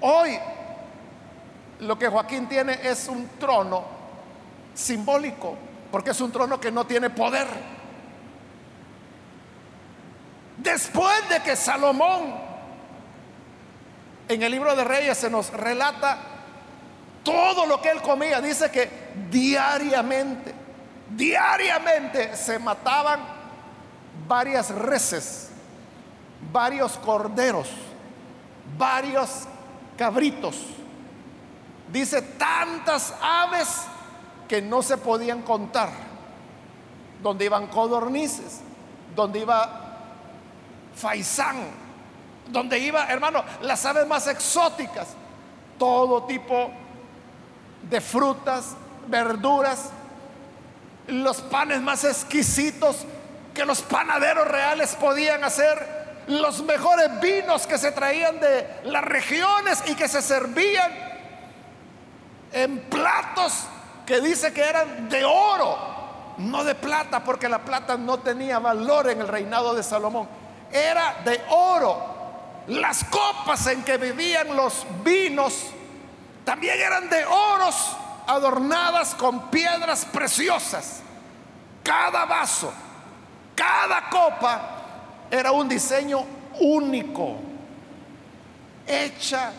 [0.00, 0.38] Hoy
[1.80, 3.84] lo que Joaquín tiene es un trono
[4.74, 5.56] simbólico,
[5.92, 7.75] porque es un trono que no tiene poder.
[10.66, 12.34] Después de que Salomón,
[14.28, 16.18] en el libro de Reyes se nos relata
[17.22, 18.90] todo lo que él comía, dice que
[19.30, 20.52] diariamente,
[21.10, 23.20] diariamente se mataban
[24.26, 25.50] varias reses,
[26.50, 27.68] varios corderos,
[28.76, 29.44] varios
[29.96, 30.56] cabritos.
[31.92, 33.82] Dice tantas aves
[34.48, 35.90] que no se podían contar,
[37.22, 38.62] donde iban codornices,
[39.14, 39.85] donde iba
[40.96, 41.68] faisán,
[42.48, 45.08] donde iba, hermano, las aves más exóticas,
[45.78, 46.70] todo tipo
[47.82, 48.74] de frutas,
[49.06, 49.90] verduras,
[51.08, 53.04] los panes más exquisitos
[53.54, 59.82] que los panaderos reales podían hacer, los mejores vinos que se traían de las regiones
[59.86, 60.92] y que se servían
[62.52, 63.64] en platos
[64.04, 65.76] que dice que eran de oro,
[66.38, 70.28] no de plata, porque la plata no tenía valor en el reinado de Salomón
[70.76, 72.14] era de oro.
[72.68, 75.70] Las copas en que vivían los vinos
[76.44, 81.00] también eran de oros adornadas con piedras preciosas.
[81.82, 82.72] Cada vaso,
[83.54, 84.60] cada copa
[85.30, 86.24] era un diseño
[86.60, 87.36] único,
[88.86, 89.52] hecha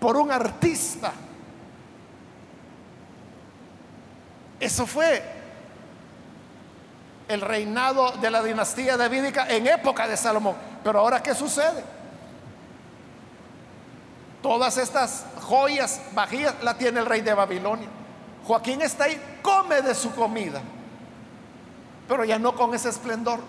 [0.00, 1.12] por un artista.
[4.58, 5.37] Eso fue
[7.28, 10.56] el reinado de la dinastía davídica en época de Salomón.
[10.82, 11.84] Pero ahora, ¿qué sucede?
[14.42, 17.88] Todas estas joyas, vajillas, la tiene el rey de Babilonia.
[18.44, 20.62] Joaquín está ahí, come de su comida,
[22.06, 23.40] pero ya no con ese esplendor.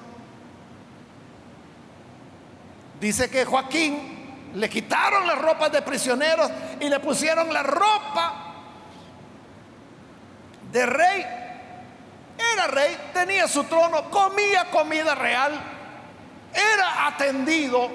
[3.00, 8.34] Dice que Joaquín le quitaron las ropas de prisioneros y le pusieron la ropa
[10.72, 11.26] de rey
[12.54, 15.60] era rey, tenía su trono, comía comida real,
[16.54, 17.90] era atendido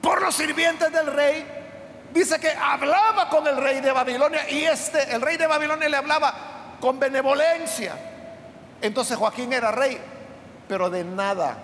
[0.00, 1.46] por los sirvientes del rey.
[2.12, 5.96] Dice que hablaba con el rey de Babilonia y este, el rey de Babilonia le
[5.96, 6.34] hablaba
[6.80, 7.94] con benevolencia.
[8.80, 9.98] Entonces Joaquín era rey,
[10.68, 11.56] pero de nada.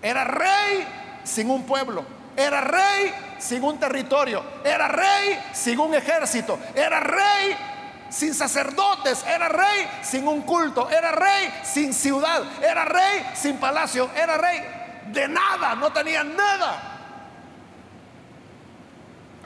[0.00, 0.86] Era rey
[1.24, 2.04] sin un pueblo.
[2.36, 4.42] Era rey sin un territorio.
[4.64, 6.58] Era rey sin un ejército.
[6.74, 7.56] Era rey
[8.12, 14.10] sin sacerdotes, era rey sin un culto, era rey sin ciudad, era rey sin palacio,
[14.14, 14.60] era rey
[15.12, 16.90] de nada, no tenía nada.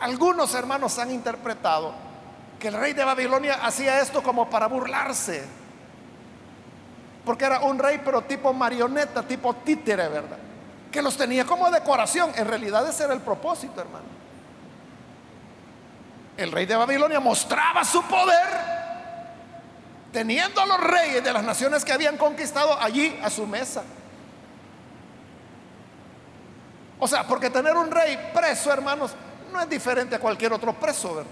[0.00, 1.94] Algunos hermanos han interpretado
[2.58, 5.44] que el rey de Babilonia hacía esto como para burlarse
[7.26, 10.38] porque era un rey pero tipo marioneta, tipo títere, ¿verdad?
[10.92, 12.30] Que los tenía como decoración.
[12.36, 14.15] En realidad ese era el propósito, hermano.
[16.36, 18.76] El rey de Babilonia mostraba su poder
[20.12, 23.82] teniendo a los reyes de las naciones que habían conquistado allí a su mesa.
[26.98, 29.12] O sea, porque tener un rey preso, hermanos,
[29.52, 31.30] no es diferente a cualquier otro preso, ¿verdad?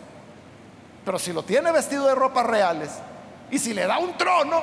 [1.04, 2.90] Pero si lo tiene vestido de ropas reales
[3.50, 4.62] y si le da un trono,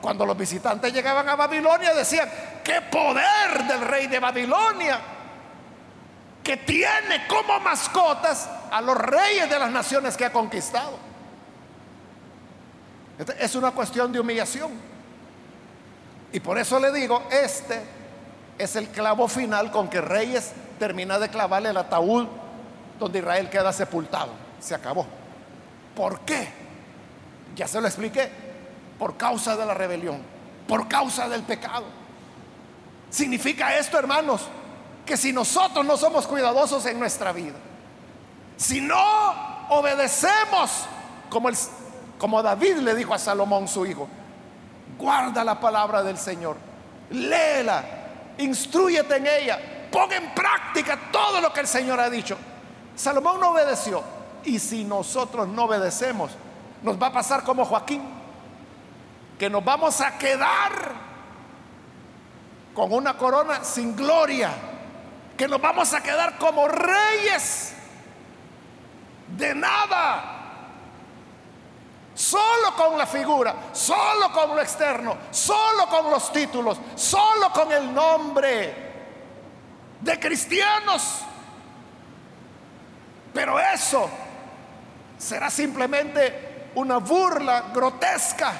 [0.00, 2.30] cuando los visitantes llegaban a Babilonia decían,
[2.62, 5.00] qué poder del rey de Babilonia,
[6.46, 10.96] que tiene como mascotas a los reyes de las naciones que ha conquistado.
[13.18, 14.70] Este es una cuestión de humillación.
[16.32, 17.82] Y por eso le digo, este
[18.58, 22.28] es el clavo final con que Reyes termina de clavarle el ataúd
[23.00, 24.30] donde Israel queda sepultado.
[24.60, 25.04] Se acabó.
[25.96, 26.46] ¿Por qué?
[27.56, 28.30] Ya se lo expliqué.
[29.00, 30.22] Por causa de la rebelión,
[30.68, 31.86] por causa del pecado.
[33.10, 34.46] Significa esto, hermanos,
[35.06, 37.54] que si nosotros no somos cuidadosos en nuestra vida,
[38.56, 40.84] si no obedecemos
[41.30, 41.48] como,
[42.18, 44.08] como David le dijo a Salomón su hijo,
[44.98, 46.56] guarda la palabra del Señor,
[47.10, 47.84] léela,
[48.38, 52.36] instruyete en ella, pon en práctica todo lo que el Señor ha dicho.
[52.96, 54.02] Salomón no obedeció.
[54.44, 56.30] Y si nosotros no obedecemos,
[56.82, 58.02] nos va a pasar como Joaquín,
[59.38, 61.06] que nos vamos a quedar
[62.74, 64.50] con una corona sin gloria,
[65.36, 67.74] que nos vamos a quedar como reyes
[69.36, 70.32] de nada.
[72.14, 77.92] Solo con la figura, solo con lo externo, solo con los títulos, solo con el
[77.92, 78.74] nombre
[80.00, 81.20] de cristianos.
[83.34, 84.08] Pero eso
[85.18, 88.52] será simplemente una burla grotesca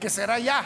[0.00, 0.64] que será ya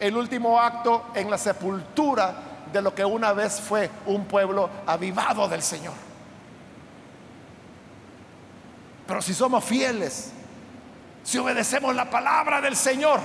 [0.00, 2.45] el último acto en la sepultura
[2.76, 5.94] de lo que una vez fue un pueblo avivado del Señor.
[9.06, 10.32] Pero si somos fieles,
[11.22, 13.20] si obedecemos la palabra del Señor,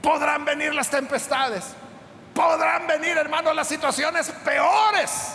[0.00, 1.64] podrán venir las tempestades,
[2.32, 5.34] podrán venir, hermanos, las situaciones peores.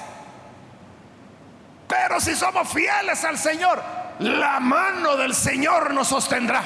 [1.87, 3.83] Pero si somos fieles al Señor,
[4.19, 6.63] la mano del Señor nos sostendrá.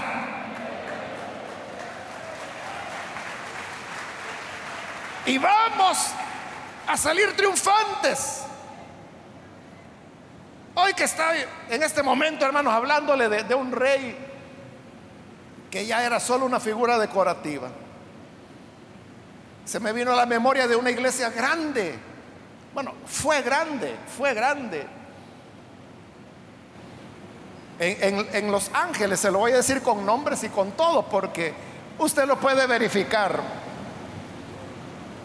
[5.25, 6.13] Y vamos
[6.87, 8.43] a salir triunfantes.
[10.75, 11.31] Hoy que está
[11.69, 14.15] en este momento, hermanos, hablándole de, un rey
[15.69, 17.69] que ya era solo una figura decorativa.
[19.65, 21.95] Se me vino a la memoria de una iglesia grande.
[22.73, 24.85] Bueno, fue grande, fue grande.
[27.79, 31.53] En, Los Ángeles, se lo voy a decir con nombres y con todo, porque
[31.99, 33.41] usted lo puede verificar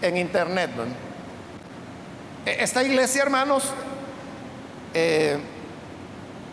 [0.01, 0.71] en internet.
[0.79, 1.12] E,
[2.45, 3.71] esta iglesia, hermanos,
[4.95, 5.39] eh,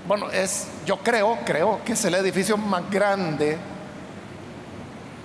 [0.08, 3.58] bueno, es, yo creo, creo que es el edificio más grande,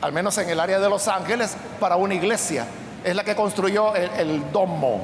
[0.00, 2.66] al menos en el área de Los Ángeles, para una iglesia.
[3.02, 5.02] Es la que construyó el domo.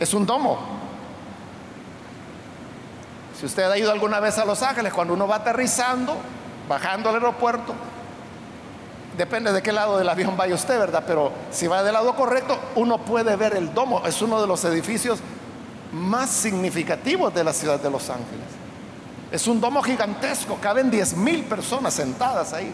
[0.00, 0.58] Es un domo.
[3.38, 6.16] Si usted ha ido alguna vez a Los Ángeles, cuando uno va aterrizando,
[6.68, 7.74] bajando al aeropuerto,
[9.16, 11.04] depende de qué lado del avión vaya usted, ¿verdad?
[11.06, 14.04] Pero si va del lado correcto, uno puede ver el domo.
[14.06, 15.20] Es uno de los edificios
[15.92, 18.46] más significativos de la ciudad de Los Ángeles.
[19.30, 22.72] Es un domo gigantesco, caben 10 mil personas sentadas ahí.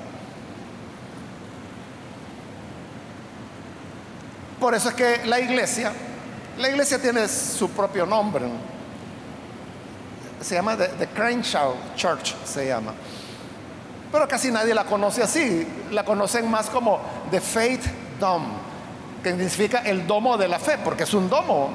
[4.60, 5.92] Por eso es que la iglesia,
[6.58, 8.46] la iglesia tiene su propio nombre.
[8.46, 8.72] ¿no?
[10.42, 12.92] se llama The, Crenshaw Church, se llama.
[14.12, 17.00] Pero casi nadie la conoce así, la conocen más como
[17.30, 17.84] The Faith
[18.20, 18.46] Dome,
[19.22, 21.70] que significa el domo de la fe, porque es un domo.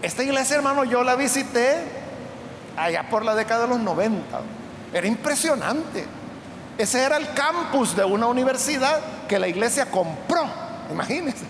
[0.00, 1.76] Esta iglesia, hermano, yo la visité
[2.74, 4.40] allá por la década de los 90.
[4.94, 6.06] Era impresionante.
[6.78, 10.46] Ese era el campus de una universidad que la iglesia compró.
[10.90, 11.44] Imagínense.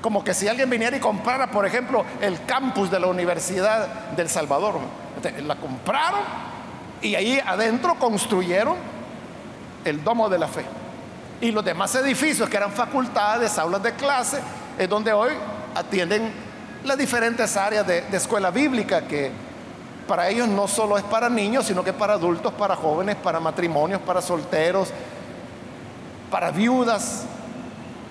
[0.00, 4.28] Como que si alguien viniera y comprara, por ejemplo, el campus de la Universidad del
[4.28, 4.78] Salvador.
[5.44, 6.53] La compraron
[7.04, 8.76] y ahí adentro construyeron
[9.84, 10.64] el domo de la fe.
[11.40, 14.38] Y los demás edificios que eran facultades, aulas de clase,
[14.78, 15.32] es donde hoy
[15.74, 16.32] atienden
[16.82, 19.30] las diferentes áreas de, escuela bíblica que
[20.08, 24.00] para ellos no solo es para niños, sino que para adultos, para jóvenes, para matrimonios,
[24.00, 24.88] para solteros,
[26.30, 27.24] para viudas.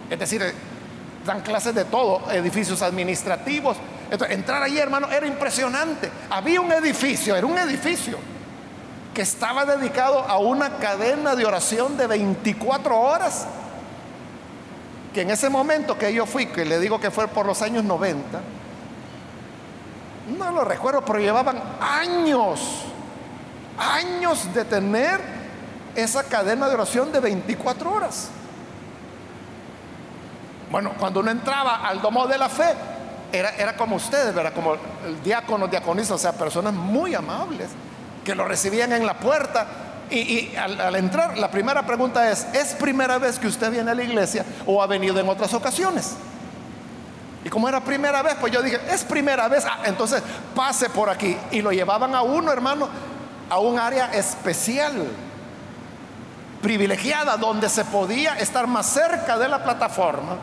[0.08, 0.54] Es decir,
[1.26, 3.76] dan clases de todo, edificios administrativos.
[4.12, 6.12] Entonces, entrar ahí, hermano, era impresionante.
[6.30, 8.20] Había un edificio, era un edificio,
[9.14, 13.46] que estaba dedicado a una cadena de oración de 24 horas,
[15.14, 17.84] que en ese momento que yo fui, que le digo que fue por los años
[17.84, 18.42] 90,
[20.38, 22.82] no lo recuerdo, pero llevaban años,
[23.78, 25.22] años de tener
[25.96, 28.30] esa cadena de oración de 24 horas.
[30.72, 32.74] Bueno, cuando uno entraba al domo de la fe,
[33.32, 34.54] era, era como ustedes, ¿verdad?
[34.54, 37.70] Como el diácono, diaconista, o sea, personas muy amables
[38.24, 39.68] que lo recibían en la puerta.
[40.10, 44.04] Y, al, entrar, la primera pregunta es, ¿es primera vez que usted viene a la
[44.04, 46.16] iglesia o ha venido en otras ocasiones?
[47.44, 50.22] Y como era primera vez, pues yo dije, es primera vez, ah, entonces
[50.56, 51.36] pase por aquí.
[51.52, 52.88] Y lo llevaban a uno, hermano,
[53.50, 55.08] a un área especial,
[56.62, 60.38] privilegiada, donde se podía estar más cerca de la plataforma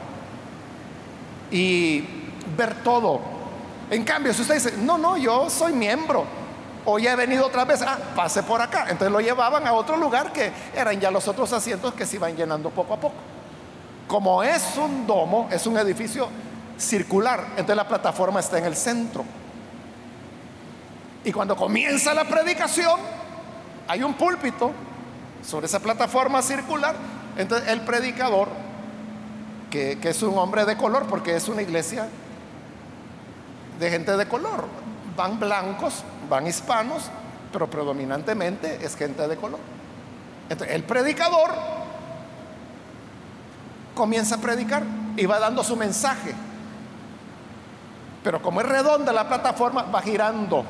[1.51, 2.05] y
[2.57, 3.21] ver todo.
[3.91, 6.40] En cambio, si usted dice, no, no, yo soy miembro,
[6.85, 8.87] o ya he venido otra vez, ah, pase por acá.
[8.89, 12.37] Entonces lo llevaban a otro lugar que eran ya los otros asientos que se iban
[12.37, 13.17] llenando poco a poco.
[14.07, 16.29] Como es un domo, es un edificio
[16.77, 19.25] circular, entonces la plataforma está en el centro.
[21.23, 22.99] Y cuando comienza la predicación,
[23.87, 24.73] hay un púlpito
[25.47, 26.97] sobre esa plataforma circular.
[27.37, 28.49] Entonces el predicador,
[29.71, 32.09] que, que es un hombre de color, porque es una iglesia
[33.79, 34.67] de gente de color,
[35.17, 37.11] van blancos, van hispanos,
[37.53, 39.59] pero predominantemente es gente de color.
[40.49, 41.51] Entonces, el predicador
[43.95, 44.85] comienza a predicar
[45.17, 46.33] y va dando su mensaje.
[48.23, 50.65] Pero como es redonda la plataforma, va girando.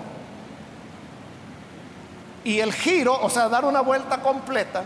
[2.43, 4.83] Y el giro, o sea, dar una vuelta completa,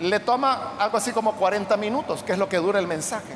[0.00, 3.34] le toma algo así como 40 minutos, que es lo que dura el mensaje.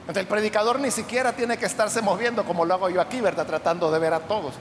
[0.00, 3.46] Entonces el predicador ni siquiera tiene que estarse moviendo como lo hago yo aquí, ¿verdad?
[3.46, 4.54] Tratando de ver a todos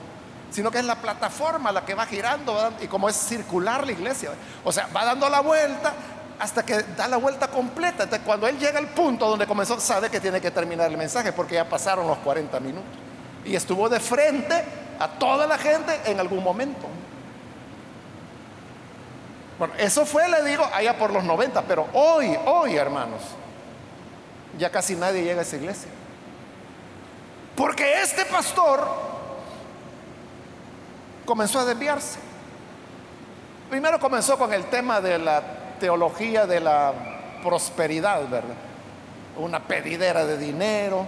[0.50, 4.32] sino que es la plataforma la que va girando y como es circular la iglesia,
[4.64, 5.94] o sea, va dando la vuelta
[6.40, 8.08] hasta que da la vuelta completa.
[8.22, 11.56] Cuando él llega al punto donde comenzó, sabe que tiene que terminar el mensaje porque
[11.56, 12.90] ya pasaron los 40 minutos.
[13.44, 14.64] Y estuvo de frente
[15.00, 16.88] a toda la gente en algún momento.
[19.58, 23.22] Bueno, eso fue, le digo, allá por los 90, pero hoy, hoy, hermanos,
[24.58, 25.90] ya casi nadie llega a esa iglesia.
[27.56, 29.17] Porque este pastor
[31.28, 32.18] comenzó a desviarse.
[33.70, 35.44] Primero comenzó con el tema de la
[35.80, 36.94] teología de la
[37.44, 38.56] prosperidad, ¿verdad?
[39.36, 41.06] Una pedidera de dinero,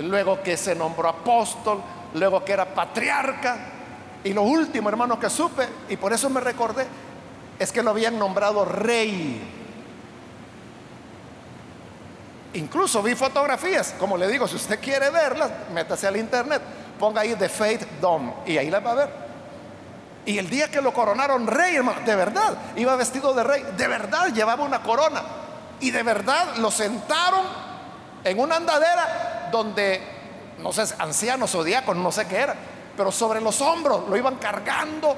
[0.00, 1.82] luego que se nombró apóstol,
[2.14, 3.58] luego que era patriarca,
[4.22, 6.86] y lo último, hermano, que supe, y por eso me recordé,
[7.58, 9.42] es que lo habían nombrado rey.
[12.54, 16.62] Incluso vi fotografías, como le digo, si usted quiere verlas, métase al internet
[16.98, 19.26] ponga ahí The Faith Dome y ahí la va a ver.
[20.26, 23.86] Y el día que lo coronaron rey, hermano, de verdad, iba vestido de rey, de
[23.86, 25.22] verdad llevaba una corona.
[25.78, 27.44] Y de verdad lo sentaron
[28.24, 30.00] en una andadera donde,
[30.58, 32.56] no sé, ancianos o diáconos, no sé qué era,
[32.96, 35.16] pero sobre los hombros lo iban cargando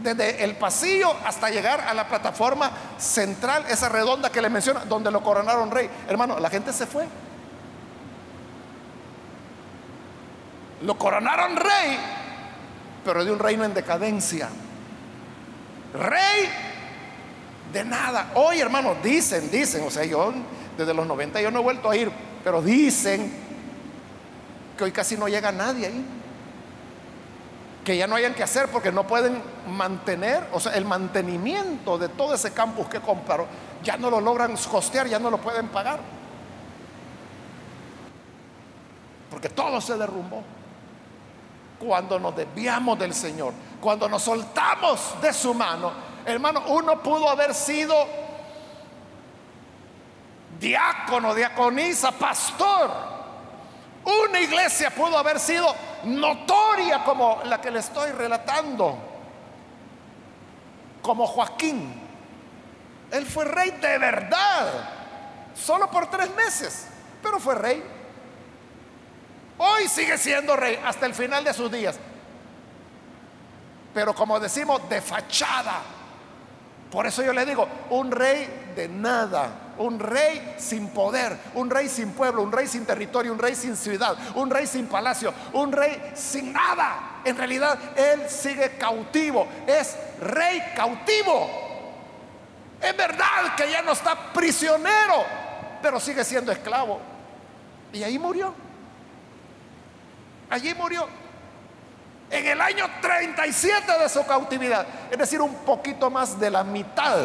[0.00, 5.10] desde el pasillo hasta llegar a la plataforma central, esa redonda que le menciona, donde
[5.10, 5.88] lo coronaron rey.
[6.08, 7.06] Hermano, la gente se fue.
[10.82, 11.98] Lo coronaron rey,
[13.04, 14.48] pero de un reino en decadencia.
[15.94, 16.48] Rey
[17.72, 18.32] de nada.
[18.34, 20.32] Hoy, hermanos, dicen, dicen, o sea, yo
[20.76, 22.10] desde los 90 yo no he vuelto a ir,
[22.42, 23.32] pero dicen
[24.76, 26.04] que hoy casi no llega nadie ahí.
[27.84, 32.08] Que ya no hayan que hacer porque no pueden mantener, o sea, el mantenimiento de
[32.08, 33.46] todo ese campus que compraron,
[33.82, 36.00] ya no lo logran costear, ya no lo pueden pagar.
[39.30, 40.42] Porque todo se derrumbó
[41.84, 45.92] cuando nos desviamos del Señor, cuando nos soltamos de su mano,
[46.24, 47.94] hermano, uno pudo haber sido
[50.58, 52.90] diácono, diaconisa, pastor.
[54.04, 55.74] Una iglesia pudo haber sido
[56.04, 58.98] notoria como la que le estoy relatando,
[61.02, 62.02] como Joaquín.
[63.10, 64.88] Él fue rey de verdad,
[65.54, 66.88] solo por tres meses,
[67.22, 67.93] pero fue rey.
[69.58, 71.96] Hoy sigue siendo rey hasta el final de sus días.
[73.92, 75.80] Pero como decimos, de fachada.
[76.90, 81.88] Por eso yo le digo, un rey de nada, un rey sin poder, un rey
[81.88, 85.72] sin pueblo, un rey sin territorio, un rey sin ciudad, un rey sin palacio, un
[85.72, 87.20] rey sin nada.
[87.24, 91.48] En realidad, él sigue cautivo, es rey cautivo.
[92.80, 95.24] Es verdad que ya no está prisionero,
[95.80, 97.00] pero sigue siendo esclavo.
[97.92, 98.63] Y ahí murió.
[100.50, 101.06] Allí murió.
[102.30, 107.16] En el año 37 de su cautividad, es decir, un poquito más de la mitad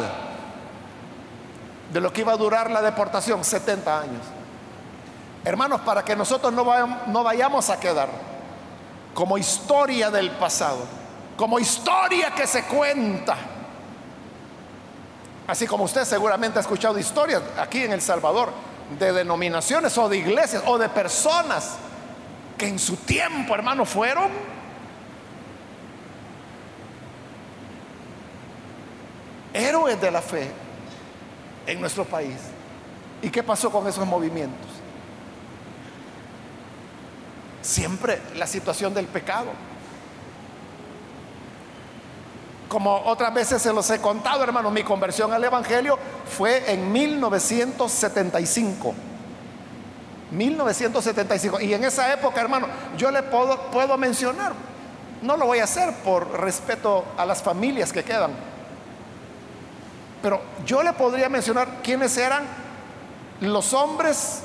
[1.91, 4.21] de lo que iba a durar la deportación, 70 años.
[5.43, 8.09] Hermanos, para que nosotros no vayamos, a quedar
[9.13, 10.85] como historia del pasado,
[11.35, 13.35] como historia que se cuenta.
[15.47, 18.51] Así como usted seguramente ha escuchado historias aquí en El Salvador
[18.99, 21.77] de denominaciones o de iglesias o de personas
[22.59, 24.29] que en su tiempo, hermano, fueron
[29.51, 30.51] héroes de la fe
[31.65, 32.35] en nuestro país.
[33.23, 34.69] ¿Y qué pasó con esos movimientos?
[37.61, 39.47] Siempre la situación del pecado.
[42.67, 45.97] Como otras veces se los he contado, hermano, mi conversión al Evangelio
[46.37, 48.93] fue en 1975.
[50.31, 51.59] 1975.
[51.61, 52.67] Y en esa época, hermano,
[52.97, 54.53] yo le puedo, puedo mencionar,
[55.21, 58.31] no lo voy a hacer por respeto a las familias que quedan,
[60.21, 62.43] pero yo le podría mencionar quiénes eran
[63.41, 64.41] los hombres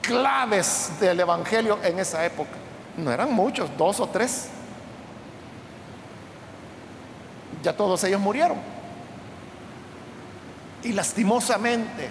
[0.00, 2.52] claves del Evangelio en esa época.
[2.96, 4.48] No eran muchos, dos o tres.
[7.62, 8.58] Ya todos ellos murieron.
[10.82, 12.08] Y lastimosamente,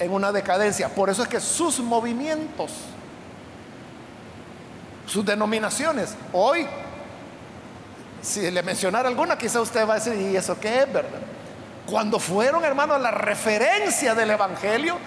[0.00, 0.88] en una decadencia.
[0.88, 2.72] Por eso es que sus movimientos,
[5.06, 6.66] sus denominaciones, hoy
[8.22, 11.20] si le mencionara alguna, quizá usted va a decir, ¿y eso qué es, verdad?
[11.86, 14.98] Cuando fueron, hermanos, la referencia del Evangelio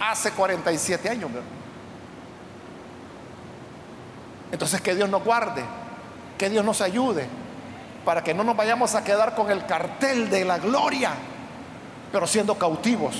[0.00, 1.30] hace 47 años.
[4.50, 5.62] Entonces, que Dios nos guarde,
[6.38, 7.26] que Dios nos ayude,
[8.04, 11.10] para que no nos vayamos a quedar con el cartel de la gloria,
[12.10, 13.16] pero siendo cautivos,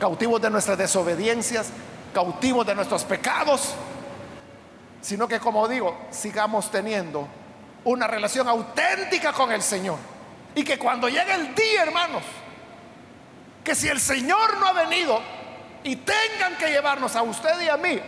[0.00, 1.68] cautivos de nuestras desobediencias,
[2.12, 3.74] cautivos de nuestros pecados,
[5.00, 7.28] sino que, como digo, sigamos teniendo
[7.84, 9.98] una relación auténtica con el Señor.
[10.54, 12.22] Y que cuando llegue el día, hermanos,
[13.62, 15.20] que si el Señor no ha venido
[15.84, 18.00] y tengan que llevarnos a usted y a mí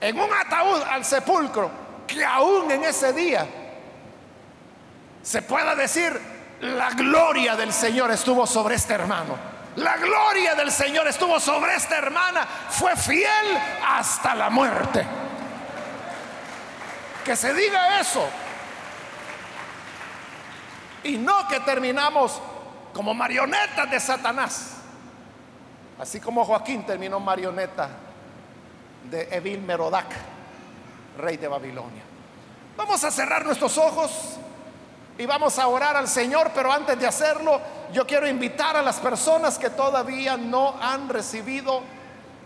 [0.00, 1.70] en un ataúd al sepulcro,
[2.06, 3.46] que aún en ese día
[5.22, 6.18] se pueda decir,
[6.60, 9.57] la gloria del Señor estuvo sobre este hermano.
[9.78, 12.44] La gloria del Señor estuvo sobre esta hermana.
[12.68, 13.56] Fue fiel
[13.86, 15.06] hasta la muerte
[17.24, 18.26] que se diga eso.
[21.04, 22.40] Y no que terminamos
[22.92, 24.78] como marionetas de Satanás.
[26.00, 27.90] Así como Joaquín terminó marioneta
[29.08, 30.08] de Evil Merodac,
[31.18, 32.02] rey de Babilonia.
[32.76, 34.38] Vamos a cerrar nuestros ojos
[35.18, 37.60] y vamos a orar al Señor, pero antes de hacerlo,
[37.92, 41.82] yo quiero invitar a las personas que todavía no han recibido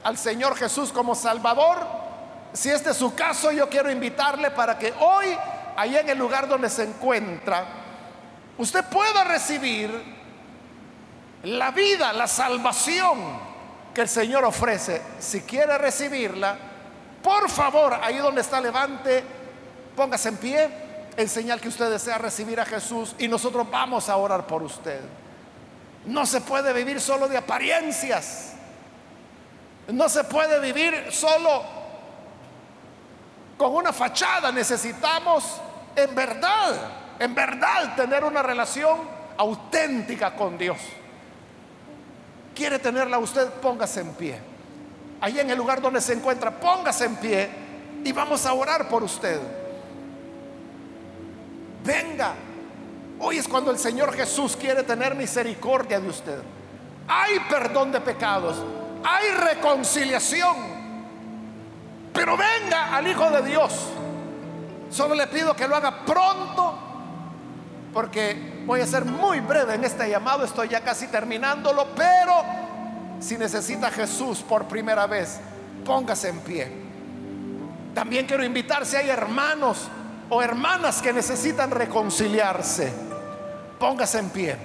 [0.03, 2.03] al Señor Jesús como Salvador
[2.53, 5.27] si este es su caso, yo quiero invitarle para que hoy,
[5.77, 7.65] ahí en el lugar donde se encuentra,
[8.59, 9.91] usted pueda recibir
[11.45, 13.19] la vida, la salvación
[13.95, 15.01] que el Señor ofrece.
[15.19, 16.57] Si quiere recibirla,
[17.23, 19.25] por favor, ahí donde está, levante,
[19.97, 20.71] póngase en pie,
[21.17, 25.01] en señal que usted desea recibir a Jesús y nosotros vamos a orar por usted.
[26.07, 28.55] No se puede vivir solo de apariencias.
[29.89, 31.63] No se puede vivir solo
[33.57, 35.61] con una fachada, necesitamos
[35.95, 36.75] en verdad,
[37.19, 39.01] en verdad tener una relación
[39.37, 40.79] auténtica con Dios.
[42.55, 43.49] ¿Quiere tenerla usted?
[43.55, 44.39] Póngase en pie.
[45.21, 47.51] Ahí en el lugar donde se encuentra, póngase en pie
[48.05, 49.41] y vamos a orar por usted.
[51.85, 52.35] Venga.
[53.21, 56.43] Hoy es cuando el Señor Jesús quiere tener misericordia de usted.
[57.07, 58.57] Hay perdón de pecados.
[59.05, 60.83] Hay reconciliación
[62.13, 63.73] pero venga al Hijo de Dios.
[64.91, 66.79] Solo le pido que lo haga pronto,
[67.93, 72.45] porque voy a ser muy breve en este llamado, estoy ya casi terminándolo, pero
[73.21, 75.41] si necesita Jesús por primera vez,
[75.85, 76.73] póngase en pie.
[77.95, 79.89] También quiero invitar si hay hermanos
[80.31, 82.93] o hermanas que necesitan reconciliarse,
[83.79, 84.57] póngase en pie.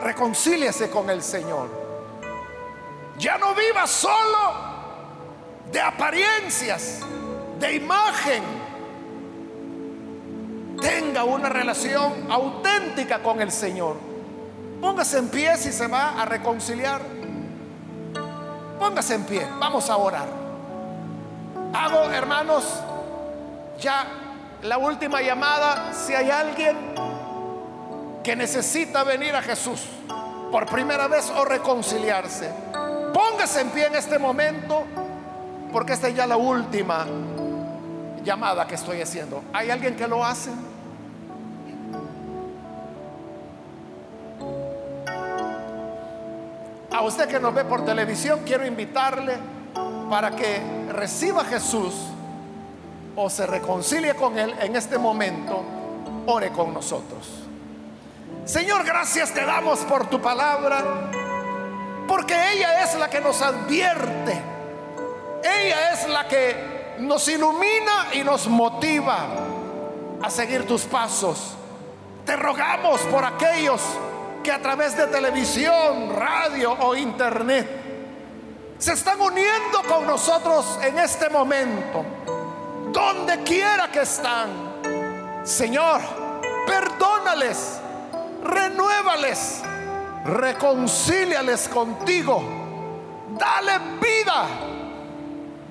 [0.00, 1.68] Reconcíliese con el Señor.
[3.18, 4.68] Ya no viva solo
[5.72, 7.00] de apariencias,
[7.58, 8.42] de imagen,
[10.80, 13.96] tenga una relación auténtica con el Señor.
[14.80, 17.00] Póngase en pie si se va a reconciliar.
[18.78, 20.28] Póngase en pie, vamos a orar.
[21.74, 22.64] Hago, hermanos,
[23.78, 24.06] ya
[24.62, 26.76] la última llamada, si hay alguien
[28.24, 29.82] que necesita venir a Jesús
[30.50, 32.50] por primera vez o reconciliarse,
[33.14, 34.84] póngase en pie en este momento
[35.72, 37.06] porque esta es ya la última
[38.24, 39.44] llamada que estoy haciendo.
[39.52, 40.50] ¿Hay alguien que lo hace?
[46.90, 49.36] A usted que nos ve por televisión, quiero invitarle
[50.10, 50.60] para que
[50.90, 51.94] reciba a Jesús
[53.20, 55.60] o se reconcilie con Él en este momento,
[56.26, 57.26] ore con nosotros.
[58.44, 61.10] Señor, gracias te damos por tu palabra,
[62.06, 64.40] porque ella es la que nos advierte,
[65.42, 69.26] ella es la que nos ilumina y nos motiva
[70.22, 71.56] a seguir tus pasos.
[72.24, 73.82] Te rogamos por aquellos
[74.44, 77.68] que a través de televisión, radio o internet
[78.78, 82.04] se están uniendo con nosotros en este momento,
[82.92, 84.48] donde quiera que están.
[85.44, 86.00] Señor,
[86.66, 87.80] perdónales,
[88.44, 89.62] renuévales,
[90.24, 92.42] reconcíliales contigo,
[93.38, 94.46] dale vida,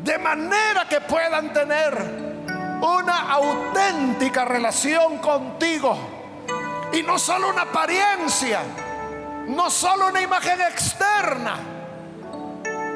[0.04, 2.28] de manera que puedan tener
[2.82, 5.98] una auténtica relación contigo
[6.94, 8.62] y no solo una apariencia,
[9.48, 11.58] no solo una imagen externa.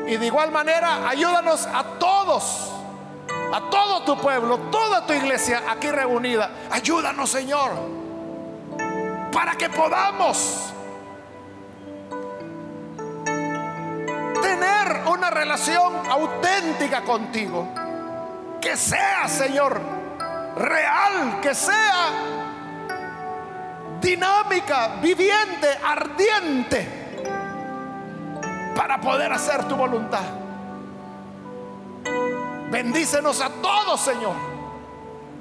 [0.07, 2.71] Y de igual manera, ayúdanos a todos,
[3.51, 6.49] a todo tu pueblo, toda tu iglesia aquí reunida.
[6.69, 7.71] Ayúdanos, Señor,
[9.31, 10.73] para que podamos
[14.41, 17.67] tener una relación auténtica contigo.
[18.61, 19.81] Que sea, Señor,
[20.55, 22.11] real, que sea
[23.99, 26.87] dinámica, viviente, ardiente,
[28.75, 30.40] para poder hacer tu voluntad.
[32.71, 34.33] Bendícenos a todos, Señor.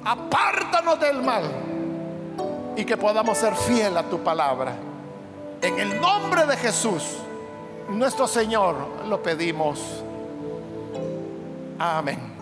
[0.05, 1.45] Apártanos del mal
[2.77, 4.75] y que podamos ser fiel a tu palabra.
[5.63, 7.19] En el nombre de Jesús,
[7.89, 8.75] nuestro Señor,
[9.07, 9.81] lo pedimos.
[11.79, 12.40] Amén.